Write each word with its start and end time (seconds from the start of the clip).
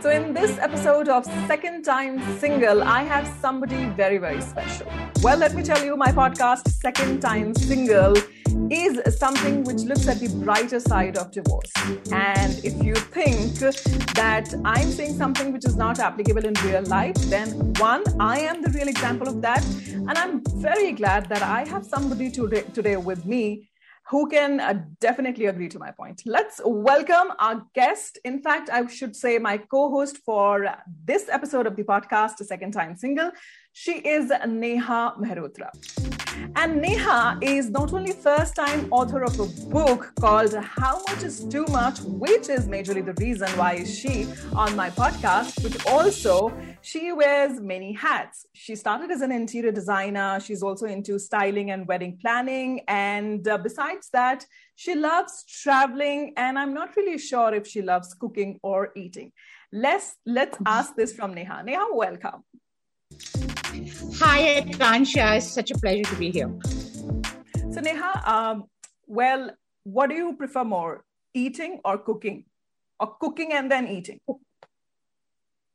So, 0.00 0.08
in 0.08 0.32
this 0.32 0.58
episode 0.58 1.10
of 1.10 1.26
Second 1.46 1.82
Time 1.82 2.18
Single, 2.38 2.82
I 2.82 3.02
have 3.02 3.26
somebody 3.38 3.84
very, 3.90 4.16
very 4.16 4.40
special. 4.40 4.86
Well, 5.22 5.36
let 5.36 5.54
me 5.54 5.62
tell 5.62 5.84
you, 5.84 5.94
my 5.94 6.10
podcast, 6.10 6.68
Second 6.70 7.20
Time 7.20 7.54
Single, 7.54 8.16
is 8.70 9.18
something 9.18 9.62
which 9.64 9.82
looks 9.82 10.08
at 10.08 10.18
the 10.18 10.28
brighter 10.42 10.80
side 10.80 11.18
of 11.18 11.30
divorce. 11.30 11.70
And 12.12 12.64
if 12.64 12.82
you 12.82 12.94
think 12.94 13.58
that 14.14 14.54
I'm 14.64 14.90
saying 14.90 15.18
something 15.18 15.52
which 15.52 15.66
is 15.66 15.76
not 15.76 15.98
applicable 15.98 16.46
in 16.46 16.54
real 16.64 16.82
life, 16.84 17.16
then 17.28 17.74
one, 17.74 18.02
I 18.18 18.40
am 18.40 18.62
the 18.62 18.70
real 18.70 18.88
example 18.88 19.28
of 19.28 19.42
that. 19.42 19.62
And 19.92 20.16
I'm 20.16 20.42
very 20.56 20.92
glad 20.92 21.28
that 21.28 21.42
I 21.42 21.68
have 21.68 21.84
somebody 21.84 22.30
today, 22.30 22.62
today 22.72 22.96
with 22.96 23.26
me 23.26 23.69
who 24.10 24.28
can 24.28 24.58
uh, 24.58 24.74
definitely 25.00 25.46
agree 25.46 25.68
to 25.68 25.78
my 25.78 25.92
point. 25.92 26.22
Let's 26.26 26.60
welcome 26.64 27.28
our 27.38 27.62
guest. 27.74 28.18
In 28.24 28.42
fact, 28.42 28.68
I 28.68 28.84
should 28.88 29.14
say 29.14 29.38
my 29.38 29.58
co 29.58 29.88
host 29.88 30.18
for 30.24 30.66
this 31.04 31.28
episode 31.30 31.68
of 31.68 31.76
the 31.76 31.84
podcast, 31.84 32.38
Second 32.38 32.72
Time 32.72 32.96
Single. 32.96 33.30
She 33.72 33.98
is 33.98 34.32
Neha 34.48 35.14
Mehrotra. 35.16 35.70
And 36.56 36.80
Neha 36.80 37.38
is 37.40 37.70
not 37.70 37.92
only 37.92 38.12
first 38.12 38.54
time 38.54 38.88
author 38.90 39.22
of 39.22 39.38
a 39.40 39.46
book 39.70 40.12
called 40.20 40.54
How 40.54 41.02
Much 41.08 41.22
is 41.22 41.44
Too 41.44 41.64
Much, 41.66 42.00
which 42.00 42.48
is 42.48 42.68
majorly 42.68 43.04
the 43.04 43.14
reason 43.14 43.48
why 43.58 43.84
she 43.84 44.26
on 44.54 44.74
my 44.76 44.90
podcast, 44.90 45.62
but 45.62 45.86
also 45.86 46.52
she 46.82 47.12
wears 47.12 47.60
many 47.60 47.92
hats. 47.92 48.46
She 48.54 48.74
started 48.76 49.10
as 49.10 49.20
an 49.20 49.32
interior 49.32 49.72
designer. 49.72 50.40
She's 50.40 50.62
also 50.62 50.86
into 50.86 51.18
styling 51.18 51.70
and 51.70 51.86
wedding 51.86 52.18
planning. 52.20 52.80
And 52.88 53.46
uh, 53.46 53.58
besides 53.58 54.08
that, 54.12 54.46
she 54.76 54.94
loves 54.94 55.44
traveling. 55.62 56.32
And 56.36 56.58
I'm 56.58 56.74
not 56.74 56.96
really 56.96 57.18
sure 57.18 57.54
if 57.54 57.66
she 57.66 57.82
loves 57.82 58.14
cooking 58.14 58.58
or 58.62 58.92
eating. 58.96 59.32
Let's 59.72 60.16
let's 60.26 60.58
ask 60.66 60.96
this 60.96 61.12
from 61.12 61.34
Neha. 61.34 61.62
Neha, 61.62 61.86
welcome. 61.92 62.44
Hi, 64.18 64.60
Akansha. 64.60 65.36
It's 65.36 65.46
such 65.46 65.70
a 65.70 65.78
pleasure 65.78 66.02
to 66.02 66.16
be 66.16 66.30
here. 66.30 66.50
So, 67.72 67.80
Neha, 67.80 68.22
um, 68.26 68.64
well, 69.06 69.50
what 69.84 70.10
do 70.10 70.16
you 70.16 70.36
prefer 70.36 70.64
more, 70.64 71.04
eating 71.32 71.80
or 71.84 71.98
cooking? 71.98 72.44
Or 72.98 73.14
cooking 73.18 73.52
and 73.54 73.70
then 73.70 73.88
eating? 73.88 74.20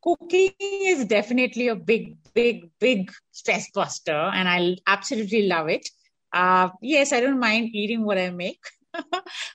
Cooking 0.04 0.52
is 0.60 1.06
definitely 1.06 1.70
a 1.70 1.76
big, 1.76 2.18
big, 2.36 2.70
big 2.80 3.12
stress 3.32 3.72
buster, 3.74 4.32
and 4.34 4.48
I 4.48 4.78
absolutely 4.86 5.48
love 5.48 5.70
it. 5.70 5.90
Uh, 6.32 6.70
yes, 6.82 7.12
I 7.12 7.22
don't 7.22 7.40
mind 7.40 7.70
eating 7.74 8.06
what 8.06 8.20
I 8.20 8.30
make. 8.30 8.62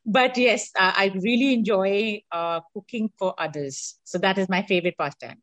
but 0.04 0.36
yes, 0.36 0.70
uh, 0.76 0.92
I 0.96 1.12
really 1.22 1.54
enjoy 1.54 2.22
uh, 2.32 2.60
cooking 2.74 3.10
for 3.16 3.32
others. 3.38 4.00
So 4.02 4.18
that 4.18 4.38
is 4.38 4.48
my 4.48 4.62
favorite 4.62 4.98
pastime. 4.98 5.40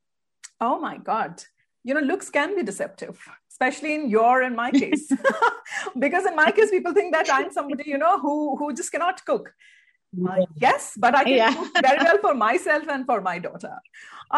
Oh 0.59 0.79
my 0.79 0.97
God 0.97 1.41
you 1.87 1.93
know 1.95 2.05
looks 2.11 2.29
can 2.37 2.55
be 2.55 2.63
deceptive 2.71 3.27
especially 3.57 3.95
in 3.95 4.09
your 4.09 4.41
and 4.43 4.55
my 4.55 4.71
case. 4.71 5.11
Because 5.99 6.25
in 6.25 6.35
my 6.35 6.51
case 6.51 6.69
people 6.69 6.93
think 6.93 7.13
that 7.13 7.27
i'm 7.37 7.51
somebody 7.51 7.89
you 7.93 7.97
know 7.97 8.19
who 8.19 8.35
who 8.57 8.73
just 8.73 8.91
cannot 8.91 9.25
cook. 9.25 9.51
Uh, 10.27 10.45
yes 10.65 10.83
but 11.03 11.15
i 11.19 11.23
can 11.23 11.33
yeah. 11.33 11.53
cook 11.53 11.79
very 11.85 12.03
well 12.05 12.19
for 12.25 12.33
myself 12.33 12.83
and 12.95 13.05
for 13.05 13.19
my 13.29 13.37
daughter. 13.39 13.73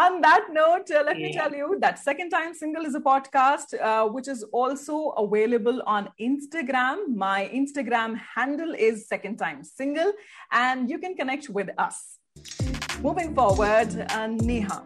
On 0.02 0.20
that 0.24 0.48
note 0.56 0.90
uh, 0.90 1.02
let 1.08 1.18
yeah. 1.18 1.26
me 1.26 1.32
tell 1.32 1.52
you 1.60 1.68
that 1.84 1.98
second 1.98 2.30
time 2.36 2.54
single 2.62 2.84
is 2.90 2.96
a 3.00 3.04
podcast 3.10 3.76
uh, 3.88 4.04
which 4.16 4.28
is 4.34 4.42
also 4.60 4.96
available 5.24 5.82
on 5.96 6.08
instagram. 6.30 7.04
My 7.26 7.38
instagram 7.60 8.18
handle 8.36 8.74
is 8.88 9.06
second 9.14 9.36
time 9.44 9.62
single 9.62 10.12
and 10.64 10.90
you 10.90 10.98
can 11.04 11.14
connect 11.22 11.48
with 11.60 11.70
us. 11.86 11.96
Moving 13.08 13.34
forward 13.34 13.90
uh, 14.10 14.26
neha. 14.26 14.82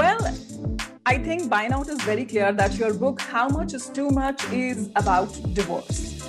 Well 0.00 0.20
I 1.06 1.18
think 1.18 1.48
by 1.48 1.66
now 1.66 1.82
it 1.82 1.88
is 1.88 2.00
very 2.02 2.24
clear 2.24 2.52
that 2.52 2.76
your 2.76 2.92
book, 2.92 3.20
How 3.20 3.48
Much 3.48 3.72
is 3.72 3.88
Too 3.88 4.10
Much, 4.10 4.44
is 4.52 4.90
about 4.96 5.32
divorce. 5.54 6.20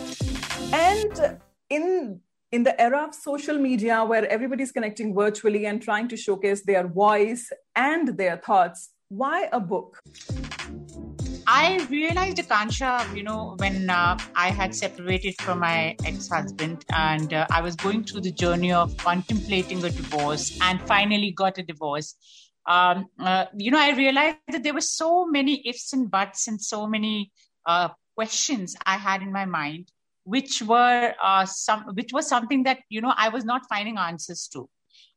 And 0.74 1.40
in 1.70 2.22
in 2.52 2.64
the 2.64 2.80
era 2.82 3.06
of 3.08 3.16
social 3.16 3.58
media 3.58 4.04
where 4.04 4.26
everybody's 4.30 4.72
connecting 4.72 5.14
virtually 5.16 5.66
and 5.66 5.82
trying 5.82 6.08
to 6.10 6.18
showcase 6.18 6.64
their 6.64 6.86
voice 6.88 7.50
and 7.76 8.18
their 8.18 8.38
thoughts, 8.38 8.90
why 9.08 9.48
a 9.54 9.60
book? 9.60 10.00
I 11.48 11.86
realized, 11.90 12.38
Akansha, 12.38 13.16
you 13.16 13.24
know, 13.24 13.56
when 13.58 13.90
uh, 13.90 14.18
I 14.36 14.52
had 14.52 14.76
separated 14.76 15.36
from 15.42 15.60
my 15.60 15.96
ex 16.06 16.30
husband 16.30 16.86
and 16.94 17.34
uh, 17.34 17.48
I 17.50 17.62
was 17.62 17.76
going 17.76 18.04
through 18.04 18.22
the 18.22 18.32
journey 18.32 18.72
of 18.72 18.96
contemplating 18.98 19.84
a 19.84 19.90
divorce 19.90 20.58
and 20.62 20.82
finally 20.82 21.32
got 21.32 21.58
a 21.58 21.64
divorce 21.64 22.16
um, 22.68 23.08
uh, 23.20 23.46
you 23.56 23.72
know, 23.72 23.80
I 23.80 23.96
realized 23.96 24.38
that 24.52 24.64
there 24.64 24.74
were 24.74 24.82
so 24.82 25.26
many 25.26 25.68
ifs 25.68 25.94
and 25.94 26.10
buts 26.10 26.48
and 26.48 26.62
so 26.62 26.88
many 26.88 27.32
uh, 27.66 27.90
questions 28.16 28.76
I 28.86 28.98
had 28.98 29.22
in 29.22 29.32
my 29.32 29.46
mind, 29.46 29.92
which 30.24 30.62
were 30.62 31.14
uh, 31.22 31.46
some, 31.46 31.86
which 31.94 32.14
was 32.14 32.28
something 32.28 32.64
that 32.64 32.80
you 32.90 33.02
know 33.02 33.14
I 33.18 33.30
was 33.30 33.46
not 33.46 33.64
finding 33.70 33.98
answers 33.98 34.48
to. 34.54 34.70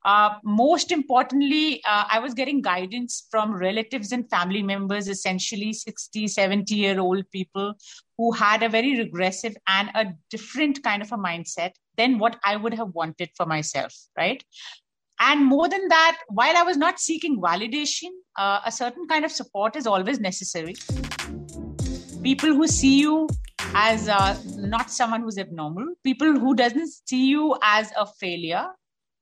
Uh, 0.04 0.34
most 0.44 0.92
importantly, 0.92 1.82
uh, 1.88 2.04
I 2.10 2.18
was 2.18 2.34
getting 2.34 2.60
guidance 2.60 3.26
from 3.30 3.54
relatives 3.54 4.12
and 4.12 4.28
family 4.28 4.62
members, 4.62 5.08
essentially 5.08 5.72
60, 5.72 6.28
70 6.28 6.74
year 6.74 7.00
old 7.00 7.24
people 7.30 7.74
who 8.18 8.30
had 8.32 8.62
a 8.62 8.68
very 8.68 8.98
regressive 8.98 9.56
and 9.66 9.88
a 9.94 10.12
different 10.30 10.82
kind 10.82 11.02
of 11.02 11.10
a 11.10 11.16
mindset 11.16 11.72
than 11.96 12.18
what 12.18 12.38
I 12.44 12.56
would 12.56 12.74
have 12.74 12.94
wanted 12.94 13.30
for 13.34 13.46
myself, 13.46 13.94
right? 14.16 14.44
And 15.28 15.44
more 15.54 15.68
than 15.68 15.88
that 15.88 16.18
while 16.40 16.56
i 16.56 16.62
was 16.62 16.76
not 16.84 17.00
seeking 17.08 17.40
validation 17.48 18.20
uh, 18.36 18.60
a 18.64 18.72
certain 18.72 19.06
kind 19.06 19.24
of 19.24 19.32
support 19.32 19.76
is 19.76 19.86
always 19.86 20.20
necessary. 20.20 20.74
People 22.22 22.54
who 22.54 22.66
see 22.66 23.00
you 23.00 23.28
as 23.74 24.08
uh, 24.08 24.36
not 24.56 24.90
someone 24.90 25.22
who's 25.22 25.38
abnormal. 25.38 25.86
People 26.02 26.38
who 26.38 26.54
doesn't 26.54 26.90
see 27.06 27.26
you 27.26 27.56
as 27.62 27.92
a 27.96 28.06
failure. 28.06 28.66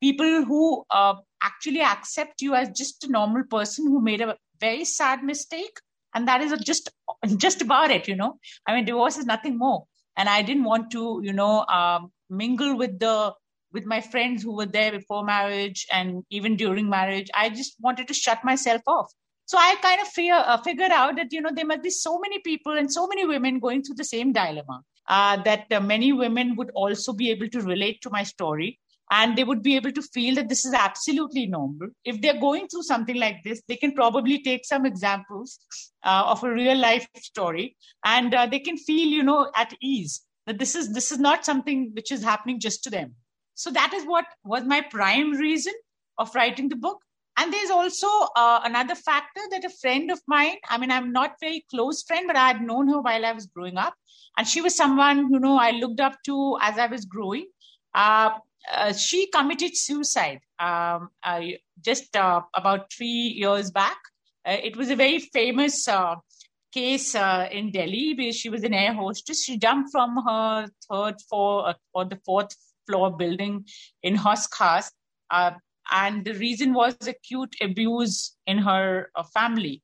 People 0.01 0.45
who 0.45 0.85
uh, 0.91 1.15
actually 1.43 1.81
accept 1.81 2.43
you 2.43 2.55
as 2.55 2.71
just 2.71 3.05
a 3.05 3.09
normal 3.09 3.45
person 3.45 3.87
who 3.87 4.01
made 4.01 4.21
a 4.21 4.37
very 4.61 4.85
sad 4.85 5.23
mistake. 5.23 5.77
And 6.15 6.29
that 6.29 6.41
is 6.41 6.53
just 6.61 6.91
just 7.37 7.63
about 7.63 7.91
it 7.91 8.09
you 8.09 8.17
know. 8.17 8.39
I 8.67 8.75
mean 8.75 8.85
divorce 8.85 9.19
is 9.19 9.27
nothing 9.27 9.59
more. 9.59 9.85
And 10.17 10.29
i 10.29 10.43
didn't 10.43 10.65
want 10.65 10.91
to 10.91 11.21
you 11.23 11.33
know 11.33 11.65
um, 11.67 12.13
mingle 12.29 12.77
with 12.77 12.99
the 12.99 13.33
with 13.73 13.87
my 13.87 14.01
friends 14.01 14.43
who 14.43 14.57
were 14.57 14.67
there 14.67 14.93
before 14.93 15.25
marriage 15.25 15.87
and 15.93 16.23
even 16.31 16.57
during 16.57 16.89
marriage 16.89 17.31
i 17.35 17.49
just 17.49 17.77
wanted 17.81 18.09
to 18.09 18.15
shut 18.15 18.45
myself 18.45 18.83
off. 18.87 19.13
So 19.47 19.59
i 19.59 19.75
kind 19.83 20.01
of 20.01 20.09
fear, 20.09 20.35
uh, 20.35 20.59
figured 20.59 20.93
out 20.93 21.17
that 21.17 21.33
you 21.33 21.41
know 21.41 21.51
there 21.55 21.67
must 21.67 21.83
be 21.83 21.91
so 21.91 22.19
many 22.19 22.39
people 22.41 22.73
and 22.73 22.93
so 22.93 23.07
many 23.07 23.27
women 23.27 23.59
going 23.59 23.83
through 23.83 23.97
the 23.97 24.05
same 24.05 24.33
dilemma 24.33 24.83
uh, 25.09 25.37
that 25.43 25.67
uh, 25.73 25.81
many 25.81 26.13
women 26.13 26.57
would 26.57 26.71
also 26.75 27.13
be 27.13 27.31
able 27.31 27.49
to 27.49 27.61
relate 27.61 28.01
to 28.03 28.11
my 28.11 28.23
story 28.23 28.79
and 29.11 29.37
they 29.37 29.45
would 29.45 29.63
be 29.63 29.77
able 29.77 29.93
to 29.93 30.03
feel 30.03 30.35
that 30.37 30.49
this 30.49 30.65
is 30.65 30.73
absolutely 30.73 31.47
normal. 31.47 31.89
If 32.05 32.23
they're 32.23 32.41
going 32.41 32.69
through 32.69 32.85
something 32.85 33.17
like 33.17 33.43
this 33.45 33.63
they 33.69 33.77
can 33.77 33.93
probably 33.93 34.43
take 34.43 34.65
some 34.65 34.87
examples 34.87 35.59
uh, 36.05 36.25
of 36.27 36.43
a 36.43 36.51
real 36.51 36.79
life 36.79 37.07
story 37.17 37.77
and 38.05 38.35
uh, 38.35 38.47
they 38.47 38.61
can 38.61 38.77
feel 38.77 39.09
you 39.09 39.23
know 39.23 39.51
at 39.57 39.75
ease 39.81 40.23
that 40.47 40.59
this 40.59 40.75
is 40.75 40.93
this 40.93 41.13
is 41.13 41.19
not 41.19 41.45
something 41.45 41.91
which 41.95 42.11
is 42.11 42.23
happening 42.23 42.59
just 42.59 42.83
to 42.85 42.91
them 42.91 43.15
so 43.63 43.71
that 43.71 43.93
is 43.95 44.05
what 44.05 44.25
was 44.43 44.65
my 44.65 44.81
prime 44.81 45.31
reason 45.31 45.73
of 46.19 46.35
writing 46.35 46.69
the 46.69 46.75
book. 46.75 46.99
And 47.37 47.53
there's 47.53 47.71
also 47.71 48.09
uh, 48.35 48.61
another 48.65 48.97
factor 48.97 49.41
that 49.53 49.65
a 49.65 49.71
friend 49.81 50.11
of 50.11 50.21
mine, 50.27 50.57
I 50.69 50.79
mean, 50.79 50.91
I'm 50.91 51.13
not 51.13 51.37
very 51.41 51.65
close 51.71 52.03
friend, 52.03 52.27
but 52.27 52.35
I 52.35 52.49
had 52.49 52.61
known 52.61 52.89
her 52.89 53.01
while 53.01 53.25
I 53.25 53.31
was 53.31 53.47
growing 53.47 53.79
up. 53.79 53.95
And 54.37 54.49
she 54.49 54.61
was 54.61 54.75
someone, 54.75 55.33
you 55.33 55.39
know, 55.39 55.57
I 55.57 55.71
looked 55.71 56.01
up 56.01 56.17
to 56.25 56.59
as 56.61 56.77
I 56.77 56.87
was 56.87 57.05
growing. 57.05 57.47
Uh, 57.95 58.31
uh, 58.73 58.93
she 58.93 59.29
committed 59.29 59.77
suicide 59.77 60.41
um, 60.59 61.11
just 61.81 62.17
uh, 62.17 62.41
about 62.55 62.93
three 62.93 63.07
years 63.43 63.71
back. 63.71 63.99
Uh, 64.45 64.57
it 64.61 64.77
was 64.77 64.91
a 64.91 64.97
very 64.97 65.21
famous 65.21 65.87
uh, 65.87 66.17
case 66.73 67.15
in 67.15 67.71
Delhi 67.71 68.15
because 68.15 68.35
she 68.35 68.49
was 68.49 68.65
an 68.65 68.75
air 68.75 68.93
hostess. 68.93 69.45
She 69.45 69.57
jumped 69.57 69.93
from 69.93 70.17
her 70.27 70.69
third 70.91 71.21
floor 71.29 71.77
or 71.95 72.05
the 72.05 72.21
fourth 72.25 72.57
floor 72.87 73.17
building 73.17 73.65
in 74.03 74.17
Hauz 74.17 74.49
Khas. 74.49 74.91
Uh, 75.31 75.53
and 75.91 76.25
the 76.25 76.35
reason 76.35 76.73
was 76.73 76.97
acute 77.07 77.55
abuse 77.61 78.37
in 78.47 78.59
her 78.59 79.11
uh, 79.17 79.23
family. 79.35 79.83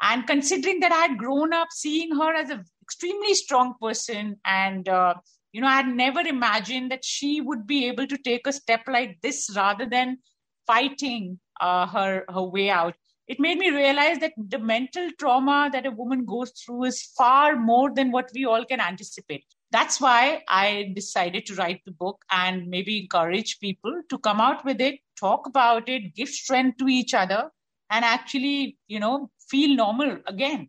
And 0.00 0.26
considering 0.26 0.80
that 0.80 0.92
I 0.92 1.06
had 1.06 1.18
grown 1.18 1.52
up 1.52 1.68
seeing 1.72 2.14
her 2.14 2.34
as 2.34 2.50
an 2.50 2.64
extremely 2.82 3.34
strong 3.34 3.74
person, 3.80 4.36
and 4.44 4.88
uh, 4.88 5.14
you 5.52 5.60
know, 5.60 5.66
I 5.66 5.76
had 5.76 5.88
never 5.88 6.20
imagined 6.20 6.92
that 6.92 7.04
she 7.04 7.40
would 7.40 7.66
be 7.66 7.86
able 7.86 8.06
to 8.06 8.18
take 8.18 8.46
a 8.46 8.52
step 8.52 8.82
like 8.86 9.18
this 9.22 9.50
rather 9.56 9.86
than 9.86 10.18
fighting 10.66 11.40
uh, 11.60 11.86
her 11.86 12.24
her 12.28 12.42
way 12.42 12.70
out. 12.70 12.94
It 13.26 13.40
made 13.40 13.58
me 13.58 13.70
realize 13.70 14.20
that 14.20 14.32
the 14.36 14.58
mental 14.58 15.10
trauma 15.18 15.68
that 15.72 15.84
a 15.84 15.90
woman 15.90 16.24
goes 16.24 16.50
through 16.52 16.84
is 16.84 17.02
far 17.16 17.56
more 17.56 17.92
than 17.92 18.12
what 18.12 18.30
we 18.34 18.44
all 18.44 18.64
can 18.64 18.80
anticipate 18.80 19.44
that's 19.70 20.00
why 20.00 20.42
I 20.48 20.92
decided 20.94 21.46
to 21.46 21.54
write 21.54 21.82
the 21.84 21.92
book 21.92 22.24
and 22.30 22.68
maybe 22.68 23.00
encourage 23.02 23.60
people 23.60 24.00
to 24.08 24.18
come 24.18 24.40
out 24.40 24.64
with 24.64 24.80
it, 24.80 25.00
talk 25.18 25.46
about 25.46 25.88
it, 25.88 26.14
give 26.14 26.28
strength 26.28 26.78
to 26.78 26.88
each 26.88 27.12
other, 27.12 27.50
and 27.90 28.04
actually, 28.04 28.78
you 28.86 29.00
know, 29.00 29.30
feel 29.48 29.76
normal 29.76 30.18
again. 30.26 30.68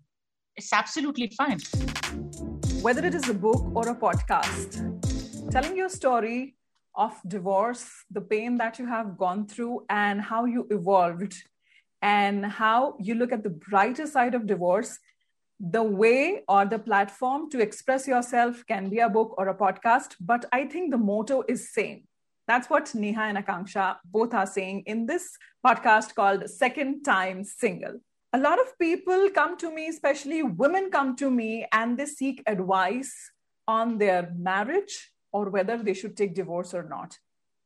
It's 0.55 0.73
absolutely 0.73 1.31
fine. 1.37 1.59
Whether 2.81 3.05
it 3.05 3.15
is 3.15 3.29
a 3.29 3.33
book 3.33 3.71
or 3.73 3.87
a 3.87 3.95
podcast, 3.95 5.51
telling 5.51 5.77
your 5.77 5.89
story 5.89 6.55
of 6.95 7.13
divorce, 7.27 7.87
the 8.11 8.21
pain 8.21 8.57
that 8.57 8.79
you 8.79 8.87
have 8.87 9.17
gone 9.17 9.47
through, 9.47 9.85
and 9.89 10.19
how 10.19 10.43
you 10.45 10.67
evolved, 10.69 11.35
and 12.01 12.45
how 12.45 12.95
you 12.99 13.15
look 13.15 13.31
at 13.31 13.43
the 13.43 13.49
brighter 13.49 14.05
side 14.05 14.35
of 14.35 14.45
divorce. 14.45 14.99
The 15.59 15.83
way 15.83 16.43
or 16.47 16.65
the 16.65 16.79
platform 16.79 17.49
to 17.49 17.59
express 17.59 18.07
yourself 18.07 18.63
can 18.65 18.89
be 18.89 18.99
a 18.99 19.09
book 19.09 19.35
or 19.37 19.49
a 19.49 19.53
podcast, 19.53 20.15
but 20.21 20.45
I 20.53 20.65
think 20.65 20.91
the 20.91 20.97
motto 20.97 21.43
is 21.49 21.73
same. 21.73 22.03
That's 22.47 22.69
what 22.69 22.95
Neha 22.95 23.23
and 23.23 23.37
Akanksha 23.37 23.97
both 24.05 24.33
are 24.33 24.47
saying 24.47 24.83
in 24.85 25.05
this 25.05 25.37
podcast 25.65 26.15
called 26.15 26.49
Second 26.49 27.03
Time 27.03 27.43
Single. 27.43 27.99
A 28.31 28.39
lot 28.39 28.59
of 28.59 28.77
people 28.79 29.29
come 29.35 29.57
to 29.57 29.69
me, 29.69 29.87
especially 29.87 30.43
women 30.43 30.89
come 30.91 31.15
to 31.17 31.29
me, 31.29 31.65
and 31.73 31.97
they 31.97 32.05
seek 32.05 32.41
advice 32.47 33.13
on 33.67 33.97
their 33.97 34.33
marriage 34.37 35.11
or 35.33 35.49
whether 35.49 35.77
they 35.77 35.93
should 35.93 36.15
take 36.15 36.35
divorce 36.35 36.73
or 36.73 36.83
not. 36.83 37.17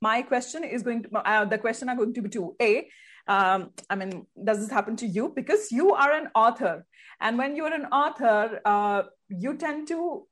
My 0.02 0.22
question 0.22 0.64
is 0.64 0.82
going 0.84 1.04
to, 1.04 1.18
uh, 1.18 1.46
the 1.46 1.58
question 1.60 1.90
are 1.90 1.96
going 1.96 2.14
to 2.14 2.22
be 2.22 2.30
two. 2.30 2.56
A, 2.62 2.90
um, 3.28 3.72
I 3.90 3.96
mean, 3.96 4.26
does 4.44 4.60
this 4.60 4.70
happen 4.70 4.96
to 4.98 5.08
you? 5.08 5.32
Because 5.36 5.72
you 5.72 5.94
are 5.94 6.12
an 6.12 6.30
author. 6.36 6.86
And 7.22 7.38
when 7.38 7.56
you're 7.56 7.74
an 7.74 7.86
author, 7.86 8.60
uh, 8.66 9.04
you 9.30 9.56
tend 9.56 9.88
to 9.90 10.28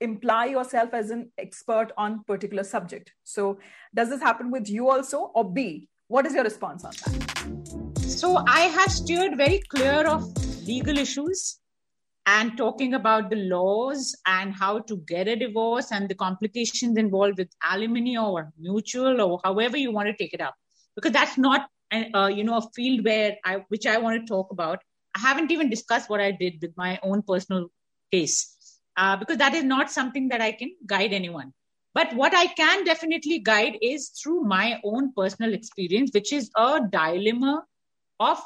imply 0.00 0.46
yourself 0.46 0.94
as 0.94 1.10
an 1.10 1.30
expert 1.38 1.92
on 1.96 2.24
particular 2.24 2.64
subject. 2.64 3.12
So 3.22 3.58
does 3.94 4.08
this 4.08 4.20
happen 4.20 4.50
with 4.50 4.68
you 4.68 4.88
also? 4.88 5.30
Or 5.34 5.50
B, 5.50 5.88
what 6.08 6.26
is 6.26 6.34
your 6.34 6.44
response 6.44 6.84
on 6.84 6.92
that? 6.92 7.98
So 7.98 8.42
I 8.46 8.60
have 8.60 8.90
steered 8.90 9.36
very 9.36 9.60
clear 9.68 10.06
of 10.06 10.24
legal 10.66 10.98
issues 10.98 11.58
and 12.26 12.56
talking 12.56 12.94
about 12.94 13.30
the 13.30 13.36
laws 13.36 14.14
and 14.26 14.54
how 14.54 14.78
to 14.80 14.96
get 15.08 15.28
a 15.28 15.36
divorce 15.36 15.90
and 15.90 16.08
the 16.08 16.14
complications 16.14 16.96
involved 16.96 17.38
with 17.38 17.48
alimony 17.64 18.16
or 18.16 18.52
mutual 18.58 19.20
or 19.20 19.40
however 19.44 19.76
you 19.76 19.90
want 19.90 20.06
to 20.06 20.16
take 20.16 20.32
it 20.32 20.40
up 20.40 20.54
because 20.94 21.12
that's 21.12 21.36
not 21.36 21.68
uh, 22.14 22.26
you 22.26 22.44
know 22.44 22.58
a 22.58 22.68
field 22.76 23.04
where 23.04 23.36
i 23.44 23.56
which 23.68 23.86
i 23.86 23.98
want 23.98 24.20
to 24.20 24.26
talk 24.26 24.52
about. 24.52 24.80
I 25.14 25.20
haven't 25.20 25.50
even 25.50 25.68
discussed 25.70 26.08
what 26.08 26.20
i 26.20 26.30
did 26.30 26.54
with 26.62 26.76
my 26.76 26.98
own 27.02 27.22
personal 27.22 27.66
case 28.10 28.36
uh, 28.96 29.16
because 29.16 29.36
that 29.38 29.54
is 29.54 29.64
not 29.64 29.90
something 29.90 30.28
that 30.28 30.40
i 30.40 30.52
can 30.52 30.72
guide 30.86 31.12
anyone. 31.12 31.52
But 31.94 32.14
what 32.14 32.34
i 32.34 32.46
can 32.46 32.84
definitely 32.84 33.38
guide 33.38 33.78
is 33.82 34.08
through 34.22 34.44
my 34.44 34.80
own 34.84 35.12
personal 35.12 35.52
experience 35.52 36.10
which 36.14 36.32
is 36.32 36.50
a 36.56 36.80
dilemma 36.90 37.64
of 38.20 38.42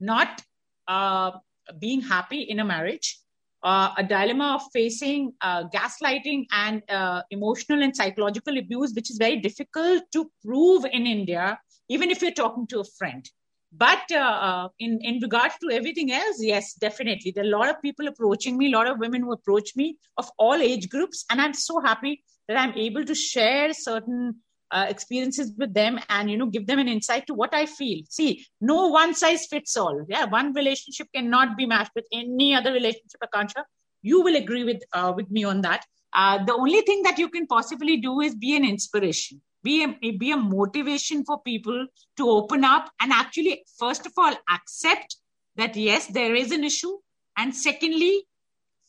not 0.00 0.42
uh, 0.88 1.32
being 1.80 2.00
happy 2.00 2.42
in 2.42 2.60
a 2.60 2.64
marriage, 2.64 3.18
uh, 3.62 3.90
a 3.96 4.04
dilemma 4.04 4.54
of 4.56 4.62
facing 4.72 5.32
uh, 5.40 5.64
gaslighting 5.74 6.46
and 6.52 6.82
uh, 6.88 7.22
emotional 7.30 7.82
and 7.82 7.96
psychological 7.96 8.58
abuse, 8.58 8.92
which 8.94 9.10
is 9.10 9.16
very 9.16 9.36
difficult 9.36 10.04
to 10.12 10.30
prove 10.44 10.84
in 10.84 11.06
India, 11.06 11.58
even 11.88 12.10
if 12.10 12.22
you're 12.22 12.32
talking 12.32 12.66
to 12.68 12.80
a 12.80 12.84
friend. 12.98 13.28
But 13.72 14.04
uh, 14.10 14.16
uh, 14.16 14.68
in, 14.78 15.00
in 15.02 15.18
regards 15.20 15.54
to 15.62 15.70
everything 15.70 16.12
else, 16.12 16.36
yes, 16.40 16.74
definitely. 16.74 17.32
There 17.32 17.44
are 17.44 17.48
a 17.48 17.58
lot 17.58 17.68
of 17.68 17.82
people 17.82 18.08
approaching 18.08 18.56
me, 18.56 18.72
a 18.72 18.76
lot 18.76 18.86
of 18.86 18.98
women 18.98 19.22
who 19.22 19.32
approach 19.32 19.74
me 19.76 19.98
of 20.16 20.30
all 20.38 20.54
age 20.54 20.88
groups. 20.88 21.24
And 21.30 21.40
I'm 21.40 21.52
so 21.52 21.80
happy 21.80 22.22
that 22.48 22.56
I'm 22.56 22.72
able 22.74 23.04
to 23.04 23.14
share 23.14 23.72
certain 23.74 24.36
uh, 24.70 24.86
experiences 24.88 25.52
with 25.56 25.72
them 25.74 25.98
and 26.08 26.30
you 26.30 26.36
know 26.36 26.46
give 26.46 26.66
them 26.66 26.78
an 26.78 26.88
insight 26.88 27.26
to 27.26 27.34
what 27.34 27.54
i 27.54 27.64
feel 27.66 28.02
see 28.08 28.44
no 28.60 28.88
one 28.88 29.14
size 29.14 29.46
fits 29.46 29.76
all 29.76 30.04
yeah 30.08 30.24
one 30.24 30.52
relationship 30.54 31.06
cannot 31.14 31.56
be 31.56 31.66
matched 31.66 31.92
with 31.94 32.04
any 32.12 32.54
other 32.54 32.72
relationship 32.72 33.20
akanksha 33.22 33.62
you 34.02 34.22
will 34.22 34.36
agree 34.36 34.64
with 34.64 34.82
uh, 34.92 35.12
with 35.14 35.30
me 35.30 35.44
on 35.44 35.60
that 35.60 35.84
uh, 36.12 36.42
the 36.44 36.54
only 36.54 36.80
thing 36.80 37.02
that 37.02 37.18
you 37.18 37.28
can 37.28 37.46
possibly 37.46 37.96
do 37.96 38.20
is 38.20 38.34
be 38.34 38.56
an 38.56 38.64
inspiration 38.64 39.40
be 39.68 39.76
a, 39.84 40.10
be 40.24 40.30
a 40.32 40.36
motivation 40.36 41.24
for 41.24 41.40
people 41.42 41.86
to 42.16 42.28
open 42.38 42.64
up 42.64 42.90
and 43.00 43.12
actually 43.22 43.54
first 43.78 44.06
of 44.06 44.12
all 44.16 44.34
accept 44.56 45.16
that 45.60 45.76
yes 45.76 46.06
there 46.18 46.34
is 46.42 46.52
an 46.58 46.64
issue 46.70 46.94
and 47.36 47.54
secondly 47.54 48.14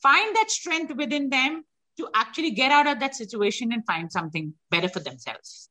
find 0.02 0.36
that 0.36 0.52
strength 0.52 0.94
within 0.96 1.30
them 1.30 1.64
to 1.98 2.08
actually 2.14 2.52
get 2.52 2.72
out 2.72 2.88
of 2.88 3.00
that 3.00 3.16
situation 3.16 3.74
and 3.74 3.86
find 3.86 4.12
something 4.12 4.54
better 4.70 4.88
for 4.88 5.00
themselves. 5.00 5.70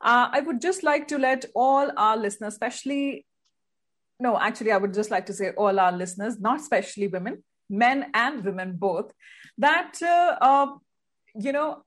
Uh, 0.00 0.28
I 0.30 0.40
would 0.40 0.60
just 0.60 0.82
like 0.82 1.08
to 1.08 1.18
let 1.18 1.44
all 1.54 1.90
our 1.96 2.16
listeners, 2.16 2.54
especially, 2.54 3.26
no, 4.20 4.38
actually, 4.38 4.72
I 4.72 4.76
would 4.76 4.94
just 4.94 5.10
like 5.10 5.26
to 5.26 5.32
say 5.32 5.50
all 5.50 5.80
our 5.80 5.92
listeners, 5.92 6.38
not 6.38 6.60
especially 6.60 7.08
women, 7.08 7.42
men 7.68 8.10
and 8.14 8.44
women 8.44 8.76
both, 8.76 9.12
that, 9.58 10.00
uh, 10.02 10.36
uh, 10.40 10.66
you 11.34 11.52
know, 11.52 11.82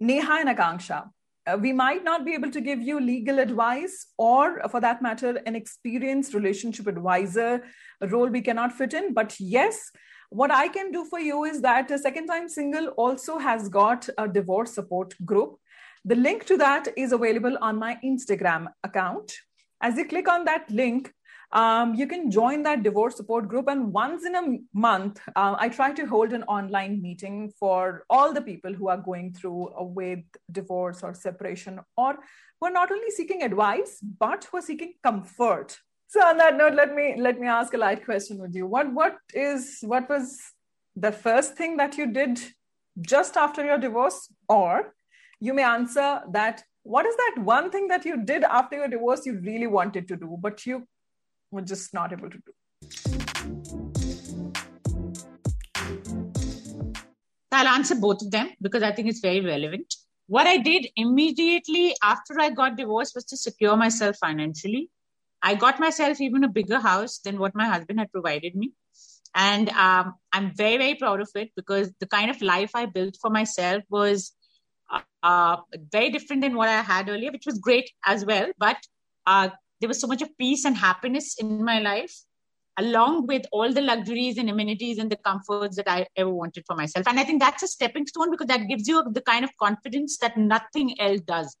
Neha 0.00 0.32
and 0.40 0.48
Akanksha, 0.48 1.10
uh, 1.46 1.58
we 1.58 1.72
might 1.72 2.04
not 2.04 2.24
be 2.24 2.34
able 2.34 2.50
to 2.50 2.60
give 2.60 2.80
you 2.80 3.00
legal 3.00 3.38
advice 3.38 4.06
or, 4.16 4.60
for 4.68 4.80
that 4.80 5.02
matter, 5.02 5.40
an 5.46 5.56
experienced 5.56 6.34
relationship 6.34 6.86
advisor 6.86 7.64
role 8.00 8.28
we 8.28 8.40
cannot 8.40 8.72
fit 8.72 8.94
in. 8.94 9.12
But 9.12 9.34
yes, 9.40 9.90
what 10.30 10.50
I 10.50 10.68
can 10.68 10.92
do 10.92 11.04
for 11.04 11.18
you 11.18 11.44
is 11.44 11.60
that 11.62 11.90
a 11.90 11.98
second 11.98 12.26
time 12.26 12.48
single 12.48 12.88
also 12.88 13.38
has 13.38 13.68
got 13.68 14.08
a 14.16 14.28
divorce 14.28 14.74
support 14.74 15.14
group. 15.24 15.56
The 16.04 16.14
link 16.14 16.46
to 16.46 16.56
that 16.56 16.88
is 16.96 17.12
available 17.12 17.58
on 17.60 17.78
my 17.78 17.98
Instagram 18.04 18.68
account. 18.82 19.32
As 19.80 19.96
you 19.96 20.06
click 20.06 20.28
on 20.28 20.44
that 20.44 20.70
link, 20.70 21.12
um, 21.52 21.94
you 21.94 22.06
can 22.06 22.30
join 22.30 22.62
that 22.62 22.82
divorce 22.82 23.16
support 23.16 23.48
group. 23.48 23.68
And 23.68 23.92
once 23.92 24.24
in 24.24 24.34
a 24.34 24.58
month, 24.72 25.20
uh, 25.36 25.56
I 25.58 25.68
try 25.68 25.92
to 25.92 26.06
hold 26.06 26.32
an 26.32 26.42
online 26.44 27.02
meeting 27.02 27.52
for 27.58 28.04
all 28.08 28.32
the 28.32 28.42
people 28.42 28.72
who 28.72 28.88
are 28.88 28.96
going 28.96 29.32
through 29.34 29.68
a 29.76 29.84
with 29.84 30.24
divorce 30.50 31.02
or 31.02 31.14
separation, 31.14 31.80
or 31.96 32.18
who 32.60 32.66
are 32.66 32.72
not 32.72 32.90
only 32.90 33.10
seeking 33.10 33.42
advice, 33.42 33.98
but 34.18 34.44
who 34.44 34.58
are 34.58 34.62
seeking 34.62 34.94
comfort 35.02 35.78
so 36.12 36.20
on 36.20 36.36
that 36.36 36.58
note, 36.58 36.74
let 36.74 36.94
me 36.94 37.14
let 37.18 37.40
me 37.40 37.46
ask 37.46 37.72
a 37.72 37.78
light 37.78 38.04
question 38.04 38.36
with 38.38 38.54
you. 38.54 38.66
What 38.66 38.92
what 38.92 39.16
is 39.32 39.78
what 39.80 40.10
was 40.10 40.38
the 40.94 41.10
first 41.10 41.54
thing 41.56 41.78
that 41.78 41.96
you 41.96 42.06
did 42.06 42.38
just 43.00 43.38
after 43.38 43.64
your 43.64 43.78
divorce, 43.78 44.30
or 44.46 44.92
you 45.40 45.54
may 45.54 45.62
answer 45.62 46.20
that 46.32 46.62
what 46.82 47.06
is 47.06 47.16
that 47.16 47.42
one 47.44 47.70
thing 47.70 47.88
that 47.88 48.04
you 48.04 48.22
did 48.26 48.44
after 48.44 48.76
your 48.76 48.88
divorce 48.88 49.24
you 49.24 49.38
really 49.38 49.66
wanted 49.66 50.06
to 50.08 50.16
do, 50.16 50.36
but 50.38 50.66
you 50.66 50.86
were 51.52 51.62
just 51.62 51.94
not 51.94 52.12
able 52.12 52.30
to 52.30 52.38
do? 52.38 52.52
I'll 57.52 57.68
answer 57.68 57.94
both 57.94 58.22
of 58.22 58.30
them 58.30 58.50
because 58.60 58.82
I 58.82 58.90
think 58.92 59.08
it's 59.08 59.20
very 59.20 59.40
relevant. 59.40 59.94
What 60.26 60.46
I 60.46 60.56
did 60.56 60.88
immediately 60.96 61.94
after 62.02 62.40
I 62.40 62.50
got 62.50 62.76
divorced 62.76 63.14
was 63.14 63.24
to 63.26 63.36
secure 63.36 63.76
myself 63.76 64.16
financially. 64.16 64.90
I 65.42 65.54
got 65.54 65.78
myself 65.78 66.20
even 66.20 66.44
a 66.44 66.48
bigger 66.48 66.80
house 66.80 67.18
than 67.18 67.38
what 67.38 67.54
my 67.54 67.66
husband 67.66 67.98
had 67.98 68.10
provided 68.10 68.54
me. 68.54 68.72
And 69.34 69.68
um, 69.70 70.14
I'm 70.32 70.54
very, 70.54 70.76
very 70.78 70.94
proud 70.94 71.20
of 71.20 71.28
it 71.34 71.50
because 71.56 71.92
the 72.00 72.06
kind 72.06 72.30
of 72.30 72.40
life 72.42 72.70
I 72.74 72.86
built 72.86 73.16
for 73.20 73.30
myself 73.30 73.82
was 73.90 74.32
uh, 74.90 75.00
uh, 75.22 75.56
very 75.90 76.10
different 76.10 76.42
than 76.42 76.54
what 76.54 76.68
I 76.68 76.80
had 76.82 77.08
earlier, 77.08 77.32
which 77.32 77.46
was 77.46 77.58
great 77.58 77.90
as 78.04 78.24
well. 78.24 78.50
But 78.58 78.78
uh, 79.26 79.48
there 79.82 79.88
was 79.88 80.00
so 80.00 80.06
much 80.06 80.22
of 80.22 80.30
peace 80.38 80.64
and 80.64 80.76
happiness 80.76 81.34
in 81.40 81.64
my 81.64 81.80
life, 81.80 82.14
along 82.78 83.26
with 83.26 83.44
all 83.50 83.72
the 83.72 83.82
luxuries 83.82 84.38
and 84.38 84.48
amenities 84.48 84.98
and 84.98 85.10
the 85.10 85.16
comforts 85.16 85.74
that 85.74 85.90
I 85.90 86.06
ever 86.16 86.30
wanted 86.30 86.62
for 86.68 86.76
myself. 86.76 87.08
And 87.08 87.18
I 87.18 87.24
think 87.24 87.40
that's 87.40 87.64
a 87.64 87.66
stepping 87.66 88.06
stone 88.06 88.30
because 88.30 88.46
that 88.46 88.68
gives 88.68 88.86
you 88.86 89.02
the 89.10 89.20
kind 89.22 89.44
of 89.44 89.50
confidence 89.60 90.18
that 90.18 90.36
nothing 90.36 90.98
else 91.00 91.20
does. 91.22 91.56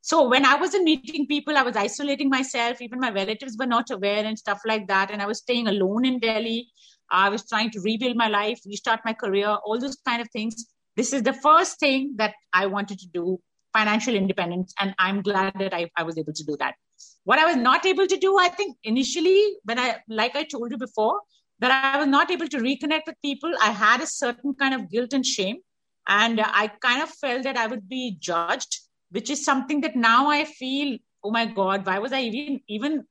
So 0.00 0.26
when 0.26 0.46
I 0.46 0.54
wasn't 0.56 0.84
meeting 0.84 1.26
people, 1.26 1.58
I 1.58 1.62
was 1.62 1.76
isolating 1.76 2.30
myself. 2.30 2.80
Even 2.80 3.00
my 3.00 3.10
relatives 3.10 3.54
were 3.58 3.66
not 3.66 3.90
aware 3.90 4.24
and 4.24 4.38
stuff 4.38 4.60
like 4.64 4.88
that. 4.88 5.10
And 5.10 5.20
I 5.20 5.26
was 5.26 5.38
staying 5.38 5.68
alone 5.68 6.06
in 6.06 6.18
Delhi. 6.20 6.70
I 7.10 7.28
was 7.28 7.46
trying 7.46 7.70
to 7.72 7.80
rebuild 7.80 8.16
my 8.16 8.28
life, 8.28 8.60
restart 8.64 9.00
my 9.04 9.12
career, 9.12 9.48
all 9.48 9.78
those 9.78 9.96
kind 10.06 10.22
of 10.22 10.30
things. 10.30 10.66
This 10.96 11.12
is 11.12 11.22
the 11.22 11.34
first 11.34 11.78
thing 11.78 12.14
that 12.16 12.34
I 12.54 12.64
wanted 12.64 12.98
to 13.00 13.08
do, 13.08 13.38
financial 13.76 14.14
independence. 14.14 14.72
And 14.80 14.94
I'm 14.98 15.20
glad 15.20 15.52
that 15.58 15.74
I, 15.74 15.90
I 15.98 16.04
was 16.04 16.16
able 16.16 16.32
to 16.32 16.44
do 16.44 16.56
that. 16.58 16.74
What 17.24 17.38
I 17.38 17.46
was 17.46 17.56
not 17.56 17.84
able 17.84 18.06
to 18.06 18.16
do, 18.16 18.38
I 18.38 18.48
think 18.48 18.76
initially, 18.84 19.56
when 19.64 19.78
I, 19.78 19.96
like 20.08 20.34
I 20.34 20.44
told 20.44 20.70
you 20.70 20.78
before, 20.78 21.20
that 21.60 21.94
I 21.94 21.98
was 21.98 22.06
not 22.06 22.30
able 22.30 22.48
to 22.48 22.58
reconnect 22.58 23.06
with 23.06 23.16
people. 23.22 23.52
I 23.60 23.70
had 23.70 24.00
a 24.00 24.06
certain 24.06 24.54
kind 24.54 24.74
of 24.74 24.90
guilt 24.90 25.12
and 25.12 25.26
shame. 25.26 25.58
And 26.06 26.40
I 26.40 26.68
kind 26.80 27.02
of 27.02 27.10
felt 27.10 27.42
that 27.42 27.58
I 27.58 27.66
would 27.66 27.88
be 27.88 28.16
judged 28.18 28.80
which 29.10 29.30
is 29.30 29.44
something 29.44 29.80
that 29.82 29.96
now 29.96 30.28
I 30.28 30.44
feel, 30.44 30.98
oh 31.24 31.30
my 31.30 31.46
God, 31.46 31.86
why 31.86 31.98
was 31.98 32.12
I 32.12 32.20
even, 32.22 32.60
even, 32.68 33.04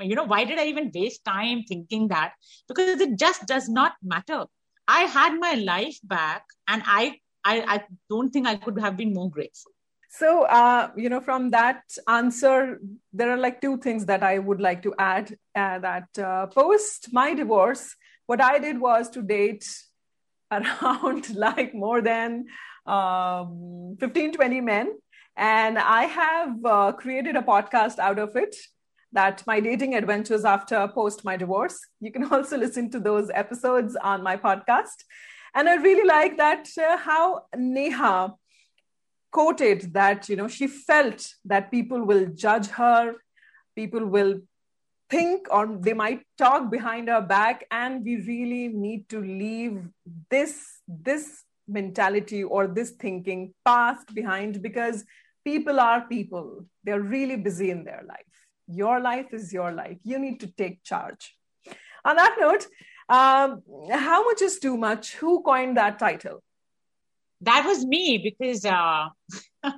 you 0.00 0.14
know, 0.14 0.24
why 0.24 0.44
did 0.44 0.58
I 0.58 0.66
even 0.66 0.90
waste 0.94 1.24
time 1.24 1.62
thinking 1.62 2.08
that? 2.08 2.32
Because 2.66 3.00
it 3.00 3.18
just 3.18 3.46
does 3.46 3.68
not 3.68 3.92
matter. 4.02 4.46
I 4.86 5.02
had 5.02 5.38
my 5.38 5.54
life 5.54 5.98
back 6.02 6.44
and 6.66 6.82
I, 6.86 7.18
I, 7.44 7.60
I 7.60 7.84
don't 8.10 8.30
think 8.30 8.46
I 8.46 8.56
could 8.56 8.80
have 8.80 8.96
been 8.96 9.12
more 9.12 9.30
grateful. 9.30 9.72
So, 10.08 10.44
uh, 10.44 10.90
you 10.96 11.10
know, 11.10 11.20
from 11.20 11.50
that 11.50 11.82
answer, 12.08 12.80
there 13.12 13.30
are 13.30 13.36
like 13.36 13.60
two 13.60 13.76
things 13.76 14.06
that 14.06 14.22
I 14.22 14.38
would 14.38 14.60
like 14.60 14.82
to 14.82 14.94
add. 14.98 15.36
Uh, 15.54 15.78
that 15.80 16.18
uh, 16.18 16.46
post 16.46 17.12
my 17.12 17.34
divorce, 17.34 17.94
what 18.26 18.40
I 18.40 18.58
did 18.58 18.80
was 18.80 19.10
to 19.10 19.22
date 19.22 19.66
around 20.50 21.34
like 21.34 21.74
more 21.74 22.00
than 22.00 22.46
um, 22.86 23.96
15, 24.00 24.32
20 24.32 24.60
men. 24.62 24.98
And 25.36 25.78
I 25.78 26.04
have 26.04 26.64
uh, 26.64 26.92
created 26.92 27.36
a 27.36 27.42
podcast 27.42 27.98
out 27.98 28.18
of 28.18 28.34
it 28.34 28.56
that 29.12 29.42
my 29.46 29.60
dating 29.60 29.94
adventures 29.94 30.44
after 30.44 30.88
post 30.88 31.24
my 31.24 31.36
divorce. 31.36 31.78
You 32.00 32.12
can 32.12 32.24
also 32.32 32.56
listen 32.56 32.90
to 32.90 33.00
those 33.00 33.30
episodes 33.34 33.94
on 33.96 34.22
my 34.22 34.36
podcast. 34.36 35.04
And 35.54 35.68
I 35.68 35.76
really 35.76 36.06
like 36.06 36.38
that 36.38 36.66
uh, 36.78 36.96
how 36.96 37.44
Neha 37.56 38.34
quoted 39.30 39.92
that, 39.94 40.28
you 40.28 40.36
know, 40.36 40.48
she 40.48 40.66
felt 40.66 41.34
that 41.44 41.70
people 41.70 42.04
will 42.04 42.26
judge 42.26 42.68
her, 42.68 43.14
people 43.76 44.04
will 44.06 44.40
think 45.10 45.46
or 45.50 45.78
they 45.80 45.94
might 45.94 46.22
talk 46.36 46.70
behind 46.70 47.08
her 47.08 47.20
back 47.20 47.64
and 47.70 48.04
we 48.04 48.16
really 48.16 48.68
need 48.68 49.08
to 49.08 49.20
leave 49.20 49.88
this 50.30 50.82
this 50.86 51.44
mentality 51.66 52.42
or 52.44 52.66
this 52.66 52.90
thinking 52.90 53.54
past 53.64 54.14
behind 54.14 54.62
because 54.62 55.04
people 55.44 55.80
are 55.80 56.02
people. 56.02 56.66
They're 56.84 57.00
really 57.00 57.36
busy 57.36 57.70
in 57.70 57.84
their 57.84 58.02
life. 58.06 58.32
Your 58.66 59.00
life 59.00 59.32
is 59.32 59.52
your 59.52 59.72
life. 59.72 59.98
You 60.04 60.18
need 60.18 60.40
to 60.40 60.46
take 60.46 60.82
charge. 60.82 61.34
On 62.04 62.16
that 62.16 62.36
note 62.38 62.66
um, 63.08 63.62
how 63.90 64.24
much 64.24 64.42
is 64.42 64.58
too 64.58 64.76
much? 64.76 65.14
Who 65.14 65.42
coined 65.42 65.76
that 65.76 65.98
title 65.98 66.42
that 67.42 67.64
was 67.66 67.84
me 67.84 68.18
because 68.18 68.64
uh, 68.64 69.08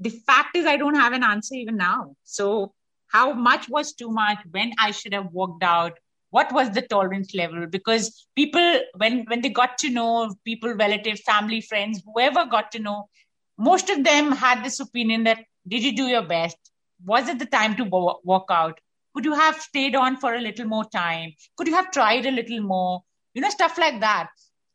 the 0.00 0.10
fact 0.10 0.56
is 0.56 0.66
i 0.66 0.76
don't 0.76 0.96
have 0.96 1.12
an 1.12 1.24
answer 1.24 1.54
even 1.54 1.76
now. 1.76 2.14
So 2.24 2.72
how 3.08 3.32
much 3.32 3.68
was 3.68 3.92
too 3.92 4.10
much? 4.10 4.38
When 4.50 4.72
i 4.78 4.90
should 4.90 5.14
have 5.14 5.32
walked 5.32 5.62
out? 5.62 5.98
What 6.30 6.52
was 6.52 6.70
the 6.70 6.82
tolerance 6.82 7.34
level? 7.34 7.66
Because 7.66 8.26
people 8.34 8.80
when 8.96 9.24
when 9.26 9.42
they 9.42 9.48
got 9.48 9.78
to 9.78 9.90
know 9.90 10.34
people 10.44 10.74
relatives 10.74 11.22
family 11.22 11.60
friends 11.60 12.02
whoever 12.04 12.44
got 12.44 12.72
to 12.72 12.78
know 12.78 13.08
most 13.58 13.88
of 13.88 14.04
them 14.04 14.32
had 14.32 14.64
this 14.64 14.80
opinion 14.80 15.24
that 15.24 15.44
did 15.66 15.82
you 15.82 15.94
do 15.96 16.06
your 16.06 16.22
best? 16.22 16.58
Was 17.04 17.28
it 17.28 17.38
the 17.38 17.46
time 17.46 17.76
to 17.76 17.84
walk 17.84 18.46
out? 18.50 18.78
Could 19.14 19.24
you 19.24 19.34
have 19.34 19.60
stayed 19.60 19.94
on 19.94 20.16
for 20.16 20.34
a 20.34 20.40
little 20.40 20.66
more 20.66 20.84
time? 20.84 21.32
Could 21.56 21.68
you 21.68 21.74
have 21.74 21.90
tried 21.90 22.26
a 22.26 22.30
little 22.30 22.60
more? 22.60 23.02
You 23.34 23.42
know 23.42 23.50
stuff 23.50 23.78
like 23.78 24.00
that 24.00 24.28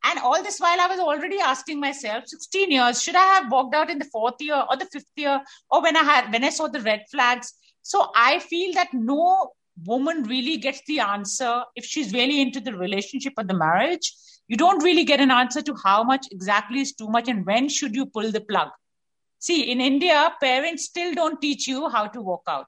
and 0.03 0.19
all 0.19 0.41
this 0.43 0.59
while 0.59 0.79
i 0.79 0.87
was 0.87 0.99
already 0.99 1.39
asking 1.39 1.79
myself 1.79 2.23
16 2.27 2.71
years 2.71 3.01
should 3.01 3.15
i 3.15 3.25
have 3.33 3.51
walked 3.51 3.75
out 3.75 3.89
in 3.89 3.99
the 3.99 4.05
fourth 4.05 4.35
year 4.39 4.63
or 4.69 4.77
the 4.77 4.85
fifth 4.85 5.11
year 5.15 5.41
or 5.69 5.81
when 5.81 5.95
i 5.95 6.03
had 6.03 6.31
when 6.31 6.43
i 6.43 6.49
saw 6.49 6.67
the 6.67 6.81
red 6.81 7.03
flags? 7.11 7.53
So 7.83 8.11
i 8.15 8.39
feel 8.39 8.73
that 8.73 8.93
no 8.93 9.51
woman 9.85 10.23
really 10.23 10.57
gets 10.57 10.81
the 10.87 10.99
answer 10.99 11.63
if 11.75 11.85
she's 11.85 12.13
really 12.13 12.41
into 12.41 12.59
the 12.59 12.73
relationship 12.73 13.33
or 13.37 13.43
the 13.43 13.53
marriage. 13.53 14.13
You 14.47 14.57
don't 14.57 14.83
really 14.83 15.05
get 15.05 15.21
an 15.21 15.31
answer 15.31 15.61
to 15.61 15.75
how 15.83 16.03
much 16.03 16.27
exactly 16.31 16.81
is 16.81 16.93
too 16.93 17.07
much 17.07 17.27
and 17.27 17.45
when 17.45 17.69
should 17.69 17.95
you 17.95 18.05
pull 18.05 18.31
the 18.31 18.41
plug. 18.41 18.69
See 19.39 19.71
in 19.71 19.81
india 19.81 20.33
parents 20.39 20.85
still 20.85 21.13
don't 21.15 21.41
teach 21.41 21.67
you 21.67 21.89
how 21.89 22.07
to 22.07 22.21
walk 22.21 22.43
out. 22.47 22.67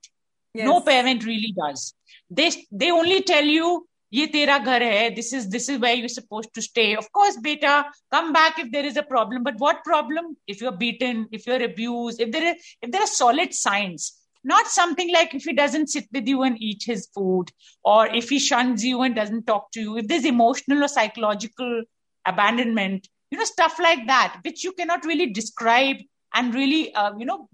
Yes. 0.54 0.66
no 0.66 0.82
parent 0.82 1.26
really 1.26 1.54
does. 1.58 1.94
They 2.30 2.52
they 2.72 2.92
only 2.92 3.22
tell 3.22 3.44
you 3.44 3.88
ye 4.18 4.26
tera 4.34 4.56
ghar 4.66 4.80
hai 4.86 5.10
this 5.20 5.34
is 5.38 5.46
this 5.54 5.68
is 5.74 5.80
where 5.84 5.96
you're 6.00 6.16
supposed 6.16 6.54
to 6.56 6.62
stay. 6.62 6.96
Of 6.96 7.12
course 7.12 7.38
beta 7.38 7.86
come 8.12 8.34
back 8.34 8.60
if 8.60 8.72
there 8.72 8.86
is 8.86 8.98
a 8.98 9.04
problem 9.04 9.44
but 9.44 9.56
what 9.58 9.84
problem? 9.84 10.36
If 10.48 10.62
you're 10.62 10.80
beaten 10.84 11.28
if 11.32 11.48
you're 11.48 11.64
abused 11.70 12.22
if 12.22 12.32
there 12.32 12.44
is 12.50 12.76
if 12.82 12.92
there 12.92 13.02
are 13.02 13.16
solid 13.22 13.54
signs. 13.54 14.14
Not 14.46 14.68
something 14.68 15.12
like 15.14 15.34
if 15.34 15.46
he 15.46 15.54
doesn't 15.54 15.90
sit 15.90 16.08
with 16.12 16.28
you 16.28 16.44
and 16.44 16.62
eat 16.62 16.84
his 16.86 17.08
food, 17.16 17.46
or 17.86 18.08
if 18.08 18.30
he 18.30 18.40
shuns 18.40 18.84
you 18.84 19.02
and 19.04 19.16
doesn't 19.16 19.48
talk 19.48 19.72
to 19.72 19.80
you, 19.80 19.98
if 19.98 20.10
there's 20.10 20.26
emotional 20.26 20.84
or 20.84 20.90
psychological 20.90 21.84
abandonment, 22.26 23.08
you 23.32 23.38
know, 23.38 23.46
stuff 23.46 23.80
like 23.80 24.06
that, 24.08 24.42
which 24.44 24.66
you 24.66 24.74
cannot 24.74 25.06
really 25.06 25.28
describe 25.28 25.96
and 26.34 26.54
really, 26.54 26.94
uh, 26.94 27.14
you 27.18 27.26
know, 27.26 27.48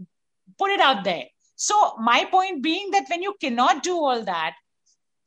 put 0.57 0.71
it 0.71 0.79
out 0.79 1.03
there. 1.03 1.25
So, 1.55 1.95
my 1.99 2.25
point 2.25 2.63
being 2.63 2.89
that 2.91 3.05
when 3.07 3.21
you 3.21 3.35
cannot 3.39 3.83
do 3.83 3.93
all 3.93 4.23
that, 4.23 4.55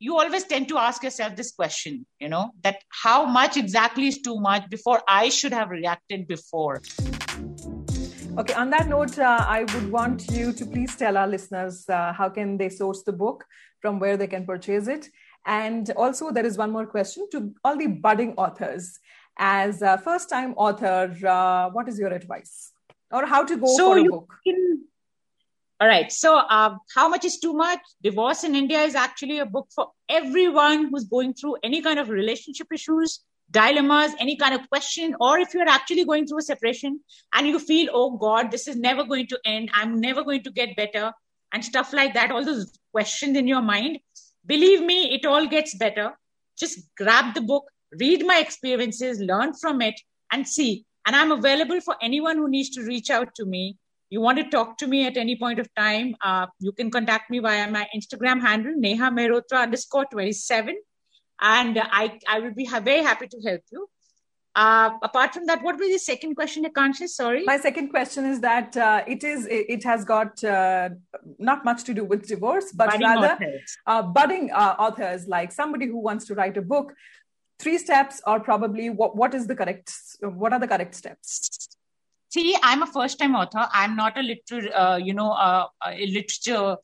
you 0.02 0.18
always 0.18 0.42
tend 0.42 0.66
to 0.66 0.78
ask 0.78 1.04
yourself 1.04 1.36
this 1.36 1.52
question, 1.52 2.04
you 2.18 2.28
know, 2.28 2.50
that 2.64 2.78
how 3.04 3.24
much 3.24 3.56
exactly 3.56 4.08
is 4.08 4.20
too 4.20 4.40
much 4.40 4.68
before 4.68 5.00
I 5.06 5.28
should 5.28 5.52
have 5.52 5.70
reacted 5.70 6.26
before. 6.26 6.82
Okay, 8.36 8.54
on 8.54 8.70
that 8.70 8.88
note, 8.88 9.16
uh, 9.16 9.44
I 9.56 9.60
would 9.72 9.92
want 9.92 10.28
you 10.32 10.52
to 10.54 10.66
please 10.66 10.96
tell 10.96 11.16
our 11.16 11.28
listeners 11.28 11.84
uh, 11.88 12.12
how 12.12 12.28
can 12.28 12.58
they 12.58 12.68
source 12.68 13.04
the 13.04 13.12
book, 13.12 13.44
from 13.80 14.00
where 14.00 14.16
they 14.16 14.26
can 14.26 14.44
purchase 14.44 14.88
it. 14.88 15.08
And 15.46 15.88
also, 15.90 16.32
there 16.32 16.46
is 16.46 16.58
one 16.58 16.72
more 16.72 16.86
question 16.86 17.28
to 17.30 17.54
all 17.62 17.76
the 17.76 17.86
budding 17.86 18.34
authors. 18.36 18.98
As 19.38 19.82
a 19.82 19.98
first 19.98 20.28
time 20.28 20.54
author, 20.54 21.16
uh, 21.24 21.70
what 21.70 21.88
is 21.88 21.96
your 21.96 22.12
advice? 22.12 22.72
Or 23.12 23.24
how 23.24 23.44
to 23.44 23.56
go 23.56 23.68
so 23.76 23.92
for 23.92 23.98
a 23.98 24.04
book? 24.04 24.34
Can... 24.44 24.84
All 25.80 25.88
right. 25.88 26.12
So, 26.12 26.36
uh, 26.36 26.76
How 26.94 27.08
Much 27.08 27.24
is 27.24 27.38
Too 27.38 27.54
Much? 27.54 27.80
Divorce 28.02 28.44
in 28.44 28.54
India 28.54 28.80
is 28.80 28.94
actually 28.94 29.40
a 29.40 29.46
book 29.46 29.68
for 29.74 29.88
everyone 30.08 30.88
who's 30.90 31.04
going 31.04 31.34
through 31.34 31.56
any 31.62 31.82
kind 31.82 31.98
of 31.98 32.08
relationship 32.08 32.68
issues 32.72 33.24
dilemmas, 33.52 34.12
any 34.18 34.36
kind 34.36 34.54
of 34.54 34.68
question, 34.68 35.14
or 35.20 35.38
if 35.38 35.54
you're 35.54 35.68
actually 35.68 36.04
going 36.04 36.26
through 36.26 36.38
a 36.38 36.42
separation 36.42 37.00
and 37.34 37.46
you 37.46 37.58
feel, 37.58 37.90
oh 37.92 38.16
God, 38.16 38.50
this 38.50 38.66
is 38.66 38.76
never 38.76 39.04
going 39.04 39.26
to 39.28 39.38
end, 39.44 39.70
I'm 39.74 40.00
never 40.00 40.24
going 40.24 40.42
to 40.44 40.50
get 40.50 40.74
better, 40.74 41.12
and 41.52 41.64
stuff 41.64 41.92
like 41.92 42.14
that, 42.14 42.30
all 42.30 42.44
those 42.44 42.72
questions 42.92 43.36
in 43.36 43.46
your 43.46 43.62
mind, 43.62 43.98
believe 44.46 44.82
me, 44.82 45.14
it 45.14 45.26
all 45.26 45.46
gets 45.46 45.74
better. 45.74 46.12
Just 46.58 46.80
grab 46.96 47.34
the 47.34 47.42
book, 47.42 47.64
read 48.00 48.26
my 48.26 48.38
experiences, 48.38 49.20
learn 49.20 49.52
from 49.54 49.82
it, 49.82 50.00
and 50.32 50.48
see. 50.48 50.84
And 51.06 51.14
I'm 51.14 51.32
available 51.32 51.80
for 51.80 51.96
anyone 52.00 52.38
who 52.38 52.48
needs 52.48 52.70
to 52.70 52.82
reach 52.82 53.10
out 53.10 53.34
to 53.34 53.44
me. 53.44 53.76
You 54.12 54.20
want 54.20 54.36
to 54.38 54.44
talk 54.44 54.76
to 54.80 54.86
me 54.86 55.06
at 55.06 55.16
any 55.16 55.36
point 55.36 55.58
of 55.58 55.68
time, 55.74 56.14
uh, 56.22 56.46
you 56.60 56.72
can 56.72 56.90
contact 56.90 57.30
me 57.30 57.38
via 57.38 57.70
my 57.70 57.88
Instagram 57.96 58.42
handle, 58.42 58.74
Neha 58.76 59.10
Mehrotra 59.10 59.62
underscore 59.62 60.04
27 60.10 60.76
and 61.40 61.78
I, 61.82 62.18
I 62.28 62.40
will 62.40 62.52
be 62.52 62.66
very 62.66 63.02
happy 63.02 63.26
to 63.28 63.40
help 63.46 63.62
you. 63.70 63.88
Uh, 64.54 64.90
apart 65.02 65.32
from 65.32 65.46
that, 65.46 65.62
what 65.62 65.78
was 65.78 65.88
the 65.88 65.98
second 65.98 66.34
question, 66.34 66.66
Akansha? 66.66 67.08
Sorry. 67.08 67.42
My 67.44 67.56
second 67.56 67.88
question 67.88 68.26
is 68.26 68.40
that 68.40 68.76
uh, 68.76 69.02
it 69.08 69.24
is 69.24 69.46
it 69.50 69.82
has 69.84 70.04
got 70.04 70.44
uh, 70.44 70.90
not 71.38 71.64
much 71.64 71.84
to 71.84 71.94
do 71.94 72.04
with 72.04 72.28
divorce, 72.28 72.70
but 72.70 72.90
budding 72.90 73.06
rather 73.06 73.32
authors. 73.32 73.78
Uh, 73.86 74.02
budding 74.02 74.50
uh, 74.52 74.76
authors 74.78 75.26
like 75.26 75.52
somebody 75.52 75.86
who 75.86 76.02
wants 76.02 76.26
to 76.26 76.34
write 76.34 76.58
a 76.58 76.62
book. 76.74 76.92
Three 77.58 77.78
steps, 77.78 78.20
or 78.26 78.40
probably 78.40 78.90
what 78.90 79.16
what 79.16 79.32
is 79.32 79.46
the 79.46 79.56
correct? 79.56 79.90
What 80.20 80.52
are 80.52 80.60
the 80.60 80.68
correct 80.68 80.94
steps? 80.96 81.78
See, 82.32 82.56
I'm 82.62 82.82
a 82.82 82.86
first-time 82.86 83.34
author. 83.34 83.68
I'm 83.72 83.94
not 83.94 84.16
a 84.16 84.22
liter, 84.22 84.74
uh, 84.74 84.96
you 84.96 85.12
know, 85.12 85.32
a 85.32 85.68
literature 86.06 86.76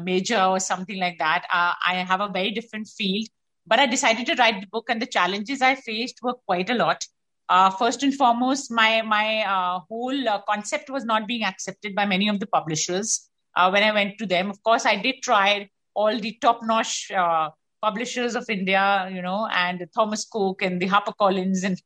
major 0.00 0.40
or 0.40 0.60
something 0.60 0.98
like 0.98 1.18
that. 1.18 1.44
I 1.52 1.94
have 1.96 2.20
a 2.20 2.28
very 2.28 2.52
different 2.52 2.86
field 2.86 3.28
but 3.68 3.78
I 3.78 3.86
decided 3.86 4.26
to 4.26 4.34
write 4.36 4.60
the 4.60 4.66
book, 4.66 4.88
and 4.88 5.00
the 5.00 5.06
challenges 5.06 5.60
I 5.60 5.74
faced 5.74 6.20
were 6.22 6.34
quite 6.46 6.70
a 6.70 6.74
lot. 6.74 7.04
Uh, 7.48 7.70
first 7.70 8.02
and 8.02 8.14
foremost, 8.14 8.70
my 8.70 9.02
my 9.02 9.42
uh, 9.42 9.80
whole 9.88 10.28
uh, 10.28 10.40
concept 10.48 10.90
was 10.90 11.04
not 11.04 11.26
being 11.26 11.44
accepted 11.44 11.94
by 11.94 12.06
many 12.06 12.28
of 12.28 12.40
the 12.40 12.46
publishers 12.46 13.28
uh, 13.56 13.68
when 13.70 13.82
I 13.82 13.92
went 13.92 14.18
to 14.18 14.26
them. 14.26 14.50
Of 14.50 14.62
course, 14.62 14.86
I 14.86 14.96
did 14.96 15.16
try 15.22 15.68
all 15.94 16.18
the 16.18 16.36
top-notch 16.40 17.10
uh, 17.10 17.50
publishers 17.82 18.34
of 18.34 18.48
India, 18.48 19.10
you 19.12 19.22
know, 19.22 19.48
and 19.52 19.86
Thomas 19.94 20.26
Cook 20.30 20.62
and 20.62 20.80
the 20.80 20.88
HarperCollins 20.88 21.64
and 21.64 21.82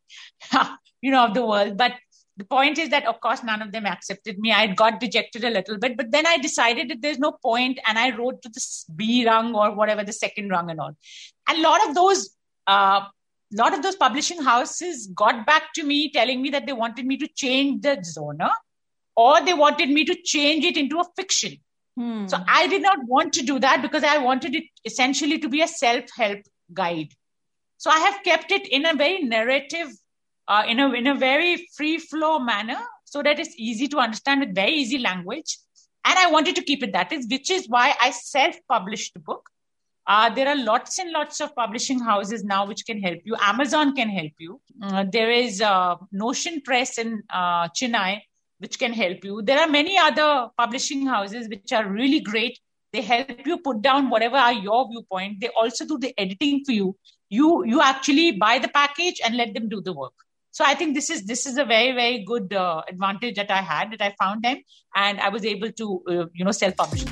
you 1.02 1.11
know 1.11 1.25
of 1.26 1.35
the 1.35 1.47
world, 1.47 1.76
but 1.76 1.94
the 2.37 2.45
point 2.45 2.79
is 2.79 2.89
that 2.91 3.07
of 3.07 3.21
course 3.21 3.43
none 3.43 3.62
of 3.62 3.73
them 3.73 3.87
accepted 3.87 4.39
me. 4.39 4.53
I 4.53 4.69
got 4.69 5.01
dejected 5.01 5.45
a 5.45 5.51
little 5.51 5.79
bit 5.79 5.97
but 5.97 6.11
then 6.11 6.27
i 6.27 6.39
decided 6.39 6.89
that 6.91 7.03
there's 7.03 7.19
no 7.19 7.33
point 7.33 7.79
and 7.87 7.99
i 7.99 8.15
wrote 8.17 8.43
to 8.43 8.49
the 8.49 8.65
b 8.97 9.27
rung 9.27 9.55
or 9.55 9.75
whatever 9.75 10.05
the 10.05 10.12
second 10.12 10.49
rung 10.49 10.71
and 10.71 10.81
all. 10.81 10.97
And 11.49 11.59
a 11.59 11.62
lot 11.62 11.89
of 11.89 11.95
those 11.95 12.31
uh, 12.67 13.03
lot 13.53 13.75
of 13.75 13.83
those 13.83 13.97
publishing 13.97 14.41
houses 14.43 15.09
got 15.09 15.45
back 15.47 15.75
to 15.75 15.85
me 15.85 16.11
telling 16.11 16.41
me 16.41 16.51
that 16.51 16.67
they 16.67 16.73
wanted 16.73 17.05
me 17.07 17.19
to 17.19 17.29
change 17.29 17.83
the 17.83 18.03
genre 18.03 18.51
or 19.15 19.45
they 19.45 19.53
wanted 19.53 19.91
me 19.91 20.05
to 20.07 20.17
change 20.23 20.65
it 20.65 20.77
into 20.77 21.01
a 21.01 21.05
fiction. 21.17 21.59
Hmm. 21.95 22.27
so 22.27 22.39
i 22.49 22.67
did 22.69 22.81
not 22.81 23.01
want 23.07 23.35
to 23.35 23.43
do 23.49 23.59
that 23.62 23.83
because 23.83 24.05
i 24.11 24.17
wanted 24.17 24.55
it 24.55 24.65
essentially 24.91 25.39
to 25.41 25.51
be 25.55 25.61
a 25.61 25.69
self-help 25.69 26.47
guide. 26.73 27.11
So 27.77 27.91
i 27.91 27.99
have 27.99 28.23
kept 28.25 28.51
it 28.51 28.67
in 28.67 28.87
a 28.87 28.95
very 28.95 29.25
narrative 29.33 29.91
uh, 30.49 30.65
in 30.67 30.81
a 30.81 30.93
in 30.93 31.07
a 31.07 31.15
very 31.15 31.69
free 31.77 31.99
flow 31.99 32.39
manner 32.39 32.81
so 33.05 33.23
that 33.23 33.39
it's 33.39 33.55
easy 33.57 33.89
to 33.89 33.99
understand 33.99 34.41
with 34.41 34.55
very 34.55 34.73
easy 34.73 34.99
language 34.99 35.59
and 36.05 36.19
i 36.19 36.31
wanted 36.31 36.57
to 36.57 36.63
keep 36.63 36.83
it 36.83 36.93
that 36.93 37.13
is 37.13 37.27
which 37.31 37.51
is 37.51 37.69
why 37.69 37.95
i 38.01 38.11
self 38.11 38.57
published 38.69 39.15
the 39.15 39.21
book 39.21 39.49
uh, 40.09 40.29
there 40.35 40.49
are 40.49 40.57
lots 40.57 40.99
and 40.99 41.13
lots 41.13 41.41
of 41.41 41.55
publishing 41.55 42.01
houses 42.01 42.43
now 42.43 42.67
which 42.67 42.85
can 42.87 43.01
help 43.01 43.21
you 43.25 43.37
amazon 43.41 43.95
can 43.95 44.09
help 44.09 44.33
you 44.39 44.61
uh, 44.83 45.05
there 45.13 45.31
is 45.31 45.61
uh, 45.61 45.95
notion 46.11 46.61
press 46.61 46.99
in 46.99 47.23
uh, 47.31 47.69
chennai 47.69 48.21
which 48.63 48.79
can 48.79 48.93
help 48.93 49.25
you. 49.25 49.43
There 49.43 49.59
are 49.59 49.67
many 49.67 49.99
other 49.99 50.49
publishing 50.57 51.05
houses 51.07 51.49
which 51.49 51.73
are 51.73 51.87
really 51.89 52.21
great. 52.21 52.59
They 52.93 53.03
help 53.03 53.47
you 53.47 53.59
put 53.59 53.83
down 53.83 54.09
whatever 54.09 54.37
are 54.37 54.53
your 54.53 54.89
viewpoint. 54.89 55.41
They 55.41 55.49
also 55.49 55.85
do 55.85 55.99
the 55.99 56.15
editing 56.17 56.65
for 56.65 56.73
you. 56.73 56.97
You 57.29 57.65
you 57.73 57.81
actually 57.83 58.27
buy 58.45 58.59
the 58.65 58.69
package 58.69 59.21
and 59.25 59.37
let 59.37 59.55
them 59.55 59.69
do 59.69 59.81
the 59.81 59.95
work. 60.03 60.27
So 60.52 60.64
I 60.66 60.75
think 60.75 60.94
this 60.94 61.09
is 61.09 61.25
this 61.25 61.47
is 61.47 61.56
a 61.56 61.64
very 61.64 61.92
very 61.92 62.25
good 62.25 62.52
uh, 62.52 62.82
advantage 62.87 63.37
that 63.37 63.50
I 63.50 63.62
had 63.62 63.90
that 63.92 64.02
I 64.02 64.14
found 64.23 64.42
them 64.42 64.59
and 64.94 65.18
I 65.18 65.30
was 65.30 65.47
able 65.47 65.73
to 65.73 66.02
uh, 66.09 66.26
you 66.35 66.44
know 66.44 66.52
self 66.52 66.76
publish. 66.76 67.04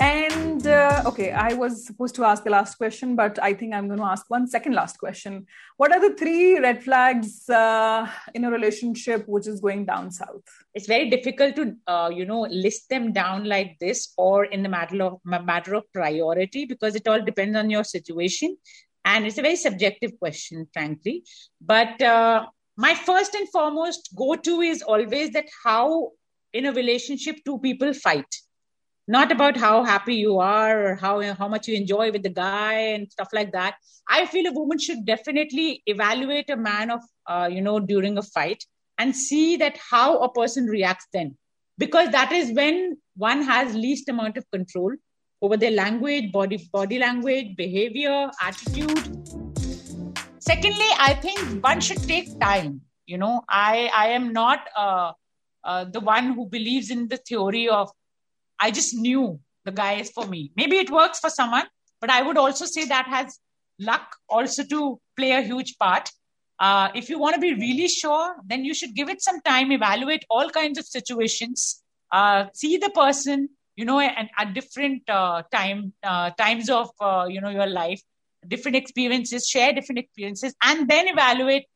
And 0.00 0.66
uh, 0.66 1.02
okay, 1.04 1.30
I 1.32 1.52
was 1.52 1.84
supposed 1.84 2.14
to 2.14 2.24
ask 2.24 2.42
the 2.42 2.48
last 2.48 2.76
question, 2.76 3.16
but 3.16 3.38
I 3.42 3.52
think 3.52 3.74
I'm 3.74 3.86
going 3.86 3.98
to 3.98 4.06
ask 4.06 4.24
one 4.30 4.46
second 4.46 4.72
last 4.72 4.98
question. 4.98 5.46
What 5.76 5.92
are 5.92 6.00
the 6.00 6.16
three 6.16 6.58
red 6.58 6.82
flags 6.82 7.50
uh, 7.50 8.10
in 8.34 8.46
a 8.46 8.50
relationship 8.50 9.24
which 9.28 9.46
is 9.46 9.60
going 9.60 9.84
down 9.84 10.10
south? 10.10 10.42
It's 10.74 10.86
very 10.86 11.10
difficult 11.10 11.54
to, 11.56 11.76
uh, 11.86 12.10
you 12.14 12.24
know, 12.24 12.46
list 12.50 12.88
them 12.88 13.12
down 13.12 13.44
like 13.44 13.76
this 13.78 14.14
or 14.16 14.46
in 14.46 14.62
the 14.62 14.70
matter 14.70 15.02
of 15.02 15.20
matter 15.24 15.74
of 15.74 15.84
priority 15.92 16.64
because 16.64 16.94
it 16.94 17.06
all 17.06 17.20
depends 17.20 17.58
on 17.58 17.68
your 17.68 17.84
situation, 17.84 18.56
and 19.04 19.26
it's 19.26 19.38
a 19.38 19.42
very 19.42 19.56
subjective 19.56 20.18
question, 20.18 20.66
frankly. 20.72 21.24
But 21.60 22.00
uh, 22.02 22.46
my 22.76 22.94
first 22.94 23.34
and 23.34 23.48
foremost 23.50 24.10
go-to 24.16 24.60
is 24.60 24.82
always 24.82 25.30
that 25.30 25.46
how 25.64 26.10
in 26.52 26.66
a 26.66 26.72
relationship 26.72 27.36
two 27.44 27.58
people 27.58 27.92
fight. 27.92 28.34
Not 29.08 29.32
about 29.32 29.56
how 29.56 29.82
happy 29.82 30.14
you 30.14 30.38
are 30.38 30.86
or 30.86 30.94
how 30.94 31.20
how 31.34 31.48
much 31.48 31.66
you 31.66 31.74
enjoy 31.74 32.12
with 32.12 32.22
the 32.22 32.30
guy 32.30 32.74
and 32.74 33.10
stuff 33.10 33.28
like 33.32 33.52
that. 33.52 33.74
I 34.08 34.26
feel 34.26 34.46
a 34.46 34.52
woman 34.52 34.78
should 34.78 35.04
definitely 35.04 35.82
evaluate 35.86 36.48
a 36.48 36.56
man 36.56 36.90
of 36.90 37.00
uh, 37.26 37.48
you 37.50 37.60
know 37.60 37.80
during 37.80 38.18
a 38.18 38.22
fight 38.22 38.64
and 38.98 39.16
see 39.16 39.56
that 39.56 39.78
how 39.90 40.18
a 40.18 40.32
person 40.32 40.66
reacts 40.66 41.06
then. 41.12 41.36
Because 41.76 42.10
that 42.10 42.30
is 42.30 42.52
when 42.52 42.98
one 43.16 43.42
has 43.42 43.74
least 43.74 44.08
amount 44.08 44.36
of 44.36 44.48
control 44.52 44.92
over 45.42 45.56
their 45.56 45.70
language 45.70 46.30
body 46.32 46.58
body 46.72 46.98
language 46.98 47.56
behavior 47.56 48.30
attitude 48.40 49.04
secondly 50.38 50.90
i 50.98 51.14
think 51.14 51.62
one 51.62 51.80
should 51.80 52.02
take 52.12 52.28
time 52.40 52.80
you 53.06 53.18
know 53.18 53.42
i 53.48 53.90
i 53.94 54.06
am 54.08 54.32
not 54.32 54.68
uh, 54.76 55.12
uh, 55.64 55.84
the 55.84 56.00
one 56.00 56.32
who 56.32 56.46
believes 56.46 56.90
in 56.90 57.08
the 57.08 57.16
theory 57.16 57.68
of 57.68 57.90
I 58.60 58.70
just 58.70 58.94
knew 58.94 59.40
the 59.64 59.72
guy 59.72 59.94
is 59.94 60.10
for 60.10 60.26
me. 60.26 60.52
Maybe 60.54 60.76
it 60.76 60.90
works 60.90 61.18
for 61.18 61.30
someone, 61.30 61.64
but 62.00 62.10
I 62.10 62.22
would 62.22 62.36
also 62.36 62.66
say 62.66 62.84
that 62.86 63.06
has 63.06 63.38
luck 63.78 64.16
also 64.28 64.62
to 64.64 65.00
play 65.16 65.32
a 65.32 65.40
huge 65.40 65.76
part. 65.78 66.10
Uh, 66.58 66.90
if 66.94 67.08
you 67.08 67.18
want 67.18 67.34
to 67.34 67.40
be 67.40 67.54
really 67.54 67.88
sure, 67.88 68.36
then 68.46 68.64
you 68.64 68.74
should 68.74 68.94
give 68.94 69.08
it 69.08 69.22
some 69.22 69.40
time, 69.40 69.72
evaluate 69.72 70.24
all 70.28 70.50
kinds 70.50 70.78
of 70.78 70.84
situations, 70.84 71.82
uh, 72.12 72.46
see 72.52 72.76
the 72.76 72.90
person, 72.90 73.48
you 73.80 73.86
know, 73.86 73.98
and 73.98 74.28
at 74.38 74.54
different 74.54 75.08
uh, 75.08 75.42
time 75.52 75.92
uh, 76.02 76.30
times 76.42 76.68
of 76.78 76.90
uh, 77.00 77.26
you 77.34 77.40
know 77.40 77.52
your 77.58 77.66
life, 77.66 78.02
different 78.54 78.76
experiences, 78.76 79.48
share 79.48 79.72
different 79.72 79.98
experiences, 79.98 80.54
and 80.62 80.88
then 80.88 81.08
evaluate 81.08 81.66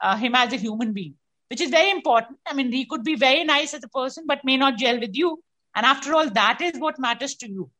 uh, 0.00 0.16
him 0.16 0.36
as 0.42 0.52
a 0.52 0.56
human 0.64 0.92
being, 0.92 1.14
which 1.50 1.60
is 1.60 1.70
very 1.70 1.90
important. 1.90 2.38
I 2.46 2.54
mean, 2.54 2.72
he 2.80 2.84
could 2.84 3.04
be 3.04 3.16
very 3.16 3.44
nice 3.44 3.74
as 3.74 3.82
a 3.82 3.88
person, 3.88 4.24
but 4.26 4.44
may 4.44 4.56
not 4.56 4.78
gel 4.78 5.00
with 5.00 5.16
you. 5.22 5.42
And 5.74 5.86
after 5.86 6.14
all, 6.14 6.28
that 6.30 6.60
is 6.60 6.78
what 6.78 6.98
matters 6.98 7.34
to 7.36 7.50
you. 7.50 7.70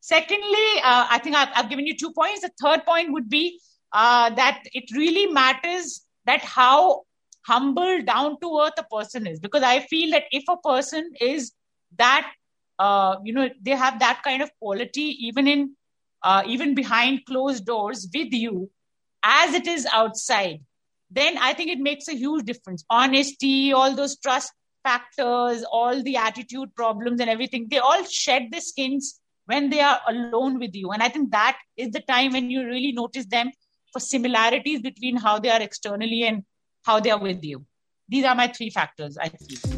Secondly, 0.00 0.68
uh, 0.84 1.06
I 1.10 1.18
think 1.18 1.34
I've, 1.36 1.48
I've, 1.56 1.70
given 1.70 1.86
you 1.86 1.96
two 1.96 2.12
points. 2.12 2.42
The 2.42 2.50
third 2.62 2.84
point 2.84 3.12
would 3.12 3.28
be 3.28 3.58
uh, 3.92 4.30
that 4.30 4.62
it 4.72 4.84
really 4.94 5.26
matters 5.32 6.02
that 6.26 6.40
how 6.40 7.02
humble, 7.46 8.02
down 8.02 8.38
to 8.40 8.60
earth 8.60 8.78
a 8.78 8.84
person 8.84 9.26
is. 9.26 9.40
Because 9.40 9.62
I 9.62 9.80
feel 9.80 10.10
that 10.12 10.24
if 10.30 10.44
a 10.48 10.56
person 10.58 11.10
is 11.20 11.52
that, 11.98 12.30
uh, 12.78 13.16
you 13.24 13.32
know, 13.32 13.48
they 13.60 13.72
have 13.72 14.00
that 14.00 14.22
kind 14.24 14.42
of 14.42 14.50
quality, 14.60 15.16
even 15.26 15.46
in 15.46 15.76
uh, 16.22 16.42
even 16.46 16.74
behind 16.74 17.24
closed 17.26 17.66
doors 17.66 18.08
with 18.14 18.32
you, 18.32 18.70
as 19.22 19.54
it 19.54 19.66
is 19.66 19.86
outside, 19.92 20.60
then 21.10 21.36
I 21.38 21.52
think 21.52 21.70
it 21.70 21.78
makes 21.78 22.08
a 22.08 22.14
huge 22.14 22.44
difference. 22.44 22.84
Honesty, 22.90 23.72
all 23.72 23.94
those 23.94 24.18
trust 24.18 24.52
factors, 24.82 25.64
all 25.70 26.02
the 26.02 26.16
attitude 26.16 26.74
problems 26.74 27.20
and 27.20 27.30
everything, 27.30 27.68
they 27.70 27.78
all 27.78 28.04
shed 28.04 28.48
their 28.50 28.60
skins 28.60 29.20
when 29.46 29.70
they 29.70 29.80
are 29.80 30.00
alone 30.08 30.58
with 30.58 30.74
you. 30.74 30.90
And 30.90 31.02
I 31.02 31.08
think 31.08 31.30
that 31.32 31.58
is 31.76 31.90
the 31.90 32.00
time 32.00 32.32
when 32.32 32.50
you 32.50 32.66
really 32.66 32.92
notice 32.92 33.26
them 33.26 33.50
for 33.92 34.00
similarities 34.00 34.80
between 34.80 35.16
how 35.16 35.38
they 35.38 35.50
are 35.50 35.60
externally 35.60 36.24
and 36.24 36.42
how 36.84 37.00
they 37.00 37.10
are 37.10 37.20
with 37.20 37.44
you. 37.44 37.64
These 38.08 38.24
are 38.24 38.34
my 38.34 38.48
three 38.48 38.70
factors, 38.70 39.16
I 39.18 39.28
feel. 39.28 39.73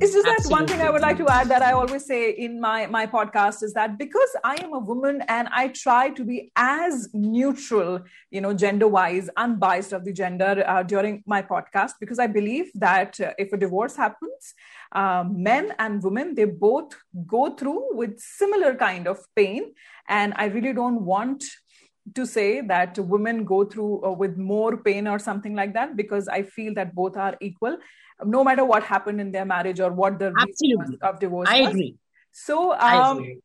It's 0.00 0.12
just 0.12 0.26
that 0.26 0.46
one 0.48 0.64
thing 0.64 0.80
I 0.80 0.90
would 0.90 1.02
like 1.02 1.16
to 1.16 1.28
add 1.28 1.48
that 1.48 1.60
I 1.60 1.72
always 1.72 2.06
say 2.06 2.30
in 2.30 2.60
my 2.60 2.86
my 2.86 3.04
podcast 3.04 3.64
is 3.64 3.72
that 3.72 3.98
because 3.98 4.30
I 4.44 4.54
am 4.62 4.72
a 4.72 4.78
woman 4.78 5.24
and 5.26 5.48
I 5.50 5.68
try 5.68 6.10
to 6.10 6.24
be 6.24 6.52
as 6.54 7.08
neutral, 7.12 8.02
you 8.30 8.40
know, 8.40 8.54
gender 8.54 8.86
wise, 8.86 9.28
unbiased 9.36 9.92
of 9.92 10.04
the 10.04 10.12
gender 10.12 10.62
uh, 10.68 10.84
during 10.84 11.24
my 11.26 11.42
podcast, 11.42 11.94
because 11.98 12.20
I 12.20 12.28
believe 12.28 12.70
that 12.76 13.20
uh, 13.20 13.32
if 13.38 13.52
a 13.52 13.56
divorce 13.56 13.96
happens, 13.96 14.54
uh, 14.92 15.24
men 15.28 15.74
and 15.80 16.00
women 16.00 16.36
they 16.36 16.44
both 16.44 16.94
go 17.26 17.50
through 17.50 17.96
with 17.96 18.20
similar 18.20 18.76
kind 18.76 19.08
of 19.08 19.18
pain, 19.34 19.74
and 20.08 20.32
I 20.36 20.44
really 20.44 20.74
don't 20.74 21.04
want 21.04 21.42
to 22.14 22.24
say 22.24 22.60
that 22.60 22.98
women 22.98 23.44
go 23.44 23.64
through 23.64 24.04
uh, 24.04 24.12
with 24.12 24.36
more 24.36 24.76
pain 24.76 25.08
or 25.08 25.18
something 25.18 25.54
like 25.54 25.74
that 25.74 25.96
because 25.96 26.28
I 26.28 26.42
feel 26.42 26.72
that 26.74 26.94
both 26.94 27.16
are 27.16 27.36
equal 27.40 27.78
no 28.24 28.44
matter 28.44 28.64
what 28.64 28.82
happened 28.82 29.20
in 29.20 29.32
their 29.32 29.44
marriage 29.44 29.80
or 29.80 29.92
what 29.92 30.18
the 30.18 30.32
Absolutely. 30.38 30.98
of 31.02 31.20
divorce 31.20 31.48
I 31.50 31.60
was. 31.62 31.70
agree. 31.70 31.96
So 32.32 32.72
um, 32.72 32.78
I, 32.80 33.12
agree. 33.12 33.38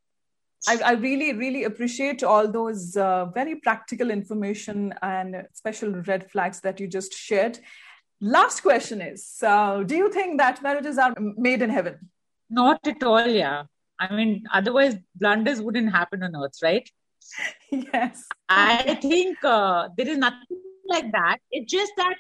I, 0.68 0.80
I, 0.86 0.92
really, 0.94 1.34
really 1.34 1.64
appreciate 1.66 2.24
all 2.24 2.48
those 2.48 2.96
uh, 2.96 3.26
very 3.26 3.56
practical 3.56 4.12
information 4.12 4.94
and 5.02 5.48
special 5.54 5.92
red 6.08 6.30
flags 6.30 6.62
that 6.62 6.80
you 6.80 6.88
just 6.88 7.14
shared. 7.14 7.60
Last 8.22 8.62
question 8.62 9.02
is 9.02 9.40
uh, 9.46 9.84
Do 9.84 9.96
you 9.96 10.12
think 10.12 10.40
that 10.40 10.64
marriages 10.64 10.98
are 10.98 11.14
made 11.20 11.62
in 11.62 11.70
heaven? 11.70 12.10
Not 12.50 12.80
at 12.88 13.04
all, 13.04 13.28
yeah. 13.28 13.64
I 14.00 14.14
mean, 14.16 14.44
otherwise, 14.54 14.96
blunders 15.16 15.62
wouldn't 15.62 15.92
happen 15.92 16.24
on 16.24 16.36
earth, 16.36 16.58
right? 16.62 16.90
yes. 17.72 18.26
I 18.50 18.98
think 19.02 19.38
uh, 19.44 19.90
there 19.98 20.08
is 20.08 20.18
nothing 20.18 20.62
like 20.88 21.12
that. 21.12 21.38
It's 21.52 21.72
just 21.72 21.92
that 21.98 22.16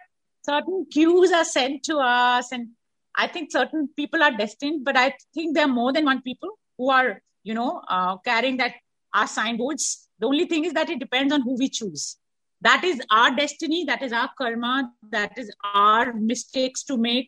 certain 0.46 0.86
cues 0.92 1.32
are 1.32 1.46
sent 1.46 1.84
to 1.84 1.98
us 1.98 2.52
and 2.52 2.70
i 3.16 3.28
think 3.28 3.52
certain 3.52 3.88
people 3.96 4.24
are 4.24 4.36
destined 4.38 4.84
but 4.84 4.98
i 4.98 5.14
think 5.34 5.56
there 5.56 5.66
are 5.66 5.76
more 5.82 5.94
than 5.94 6.06
one 6.06 6.22
people 6.22 6.50
who 6.78 6.90
are 6.90 7.22
you 7.44 7.54
know 7.54 7.82
uh, 7.90 8.18
carrying 8.18 8.58
that 8.58 8.74
our 9.14 9.28
signboards. 9.28 10.10
The 10.20 10.28
only 10.28 10.46
thing 10.46 10.66
is 10.66 10.74
that 10.74 10.90
it 10.90 11.00
depends 11.00 11.34
on 11.34 11.42
who 11.42 11.56
we 11.58 11.70
choose. 11.70 12.18
That 12.62 12.84
is 12.84 13.02
our 13.12 13.36
destiny. 13.36 13.86
That 13.86 14.02
is 14.02 14.14
our 14.14 14.30
karma. 14.38 14.92
That 15.12 15.38
is 15.38 15.52
our 15.74 16.14
mistakes 16.14 16.84
to 16.86 16.98
make 16.98 17.28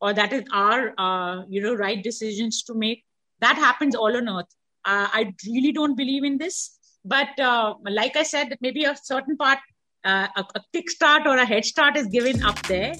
or 0.00 0.12
that 0.12 0.32
is 0.32 0.44
our 0.52 0.94
uh, 0.98 1.42
you 1.48 1.60
know 1.60 1.74
right 1.74 2.02
decisions 2.02 2.62
to 2.64 2.74
make. 2.74 3.04
That 3.40 3.56
happens 3.56 3.94
all 3.94 4.16
on 4.16 4.28
earth. 4.28 4.52
Uh, 4.84 5.08
i 5.12 5.34
really 5.46 5.70
don't 5.72 5.96
believe 5.96 6.24
in 6.24 6.38
this 6.38 6.78
but 7.04 7.40
uh, 7.40 7.74
like 7.96 8.16
i 8.16 8.22
said 8.22 8.52
maybe 8.66 8.84
a 8.84 8.96
certain 8.96 9.36
part 9.36 9.58
uh, 10.04 10.28
a, 10.36 10.44
kickstart 10.74 11.26
or 11.26 11.36
a 11.36 11.44
head 11.44 11.64
start 11.64 11.96
is 11.96 12.06
given 12.06 12.42
up 12.42 12.60
there. 12.62 12.94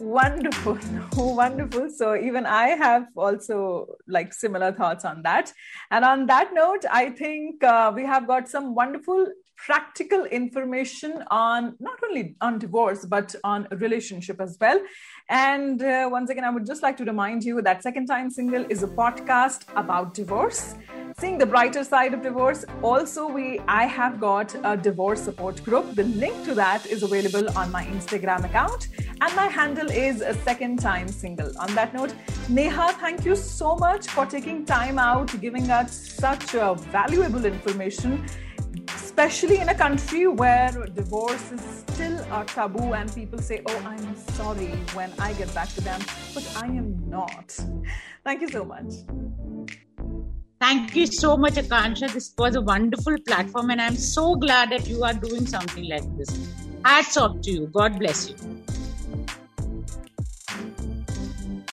Wonderful, 0.00 0.78
wonderful. 1.34 1.88
So 1.90 2.16
even 2.16 2.46
I 2.46 2.68
have 2.68 3.06
also 3.16 3.86
like 4.06 4.32
similar 4.32 4.72
thoughts 4.72 5.04
on 5.04 5.22
that. 5.22 5.52
And 5.90 6.04
on 6.04 6.26
that 6.26 6.52
note, 6.52 6.84
I 6.90 7.10
think 7.10 7.64
uh, 7.64 7.92
we 7.94 8.04
have 8.04 8.26
got 8.26 8.48
some 8.48 8.74
wonderful 8.74 9.26
practical 9.56 10.24
information 10.26 11.24
on 11.30 11.74
not 11.80 11.98
only 12.04 12.36
on 12.40 12.58
divorce 12.58 13.04
but 13.04 13.34
on 13.42 13.66
relationship 13.72 14.40
as 14.40 14.56
well. 14.60 14.80
And 15.28 15.82
uh, 15.82 16.08
once 16.10 16.30
again 16.30 16.44
i 16.44 16.50
would 16.50 16.66
just 16.66 16.82
like 16.82 16.96
to 16.98 17.04
remind 17.04 17.42
you 17.42 17.62
that 17.62 17.82
second 17.82 18.06
time 18.06 18.30
single 18.30 18.64
is 18.68 18.82
a 18.82 18.88
podcast 18.88 19.64
about 19.74 20.14
divorce. 20.14 20.74
Seeing 21.18 21.38
the 21.38 21.46
brighter 21.46 21.82
side 21.82 22.12
of 22.14 22.22
divorce 22.22 22.64
also 22.82 23.26
we 23.26 23.58
i 23.66 23.84
have 23.84 24.20
got 24.20 24.54
a 24.64 24.76
divorce 24.76 25.22
support 25.22 25.62
group. 25.64 25.94
The 25.94 26.04
link 26.04 26.44
to 26.44 26.54
that 26.54 26.86
is 26.86 27.02
available 27.02 27.48
on 27.58 27.72
my 27.72 27.84
instagram 27.86 28.44
account. 28.44 28.88
And 29.20 29.34
my 29.34 29.46
handle 29.46 29.90
is 29.90 30.20
a 30.20 30.34
second 30.34 30.78
time 30.78 31.08
single. 31.08 31.50
On 31.58 31.74
that 31.74 31.94
note 31.94 32.14
neha 32.48 32.92
thank 33.04 33.24
you 33.24 33.34
so 33.34 33.76
much 33.76 34.08
for 34.08 34.26
taking 34.26 34.64
time 34.64 34.98
out 34.98 35.34
giving 35.40 35.70
us 35.70 35.92
such 36.24 36.52
valuable 36.92 37.44
information 37.44 38.24
especially 39.18 39.56
in 39.60 39.70
a 39.70 39.74
country 39.74 40.26
where 40.26 40.70
divorce 40.94 41.50
is 41.50 41.62
still 41.88 42.18
a 42.38 42.44
taboo 42.44 42.92
and 42.92 43.14
people 43.14 43.38
say 43.38 43.62
oh 43.66 43.78
i'm 43.86 44.14
sorry 44.32 44.66
when 44.92 45.10
i 45.18 45.32
get 45.32 45.52
back 45.54 45.70
to 45.70 45.80
them 45.80 45.98
but 46.34 46.46
i 46.62 46.66
am 46.66 46.88
not 47.08 47.58
thank 48.24 48.42
you 48.42 48.48
so 48.48 48.62
much 48.62 48.92
Thank 50.58 50.96
you 50.96 51.06
so 51.06 51.36
much, 51.36 51.56
Akansha. 51.56 52.10
This 52.10 52.32
was 52.38 52.56
a 52.56 52.62
wonderful 52.62 53.16
platform, 53.26 53.70
and 53.70 53.80
I'm 53.80 53.94
so 53.94 54.36
glad 54.36 54.70
that 54.70 54.88
you 54.88 55.04
are 55.04 55.12
doing 55.12 55.46
something 55.46 55.86
like 55.86 56.06
this. 56.16 56.30
Hats 56.82 57.18
off 57.18 57.42
to 57.42 57.50
you. 57.50 57.66
God 57.66 57.98
bless 57.98 58.30
you. 58.30 58.36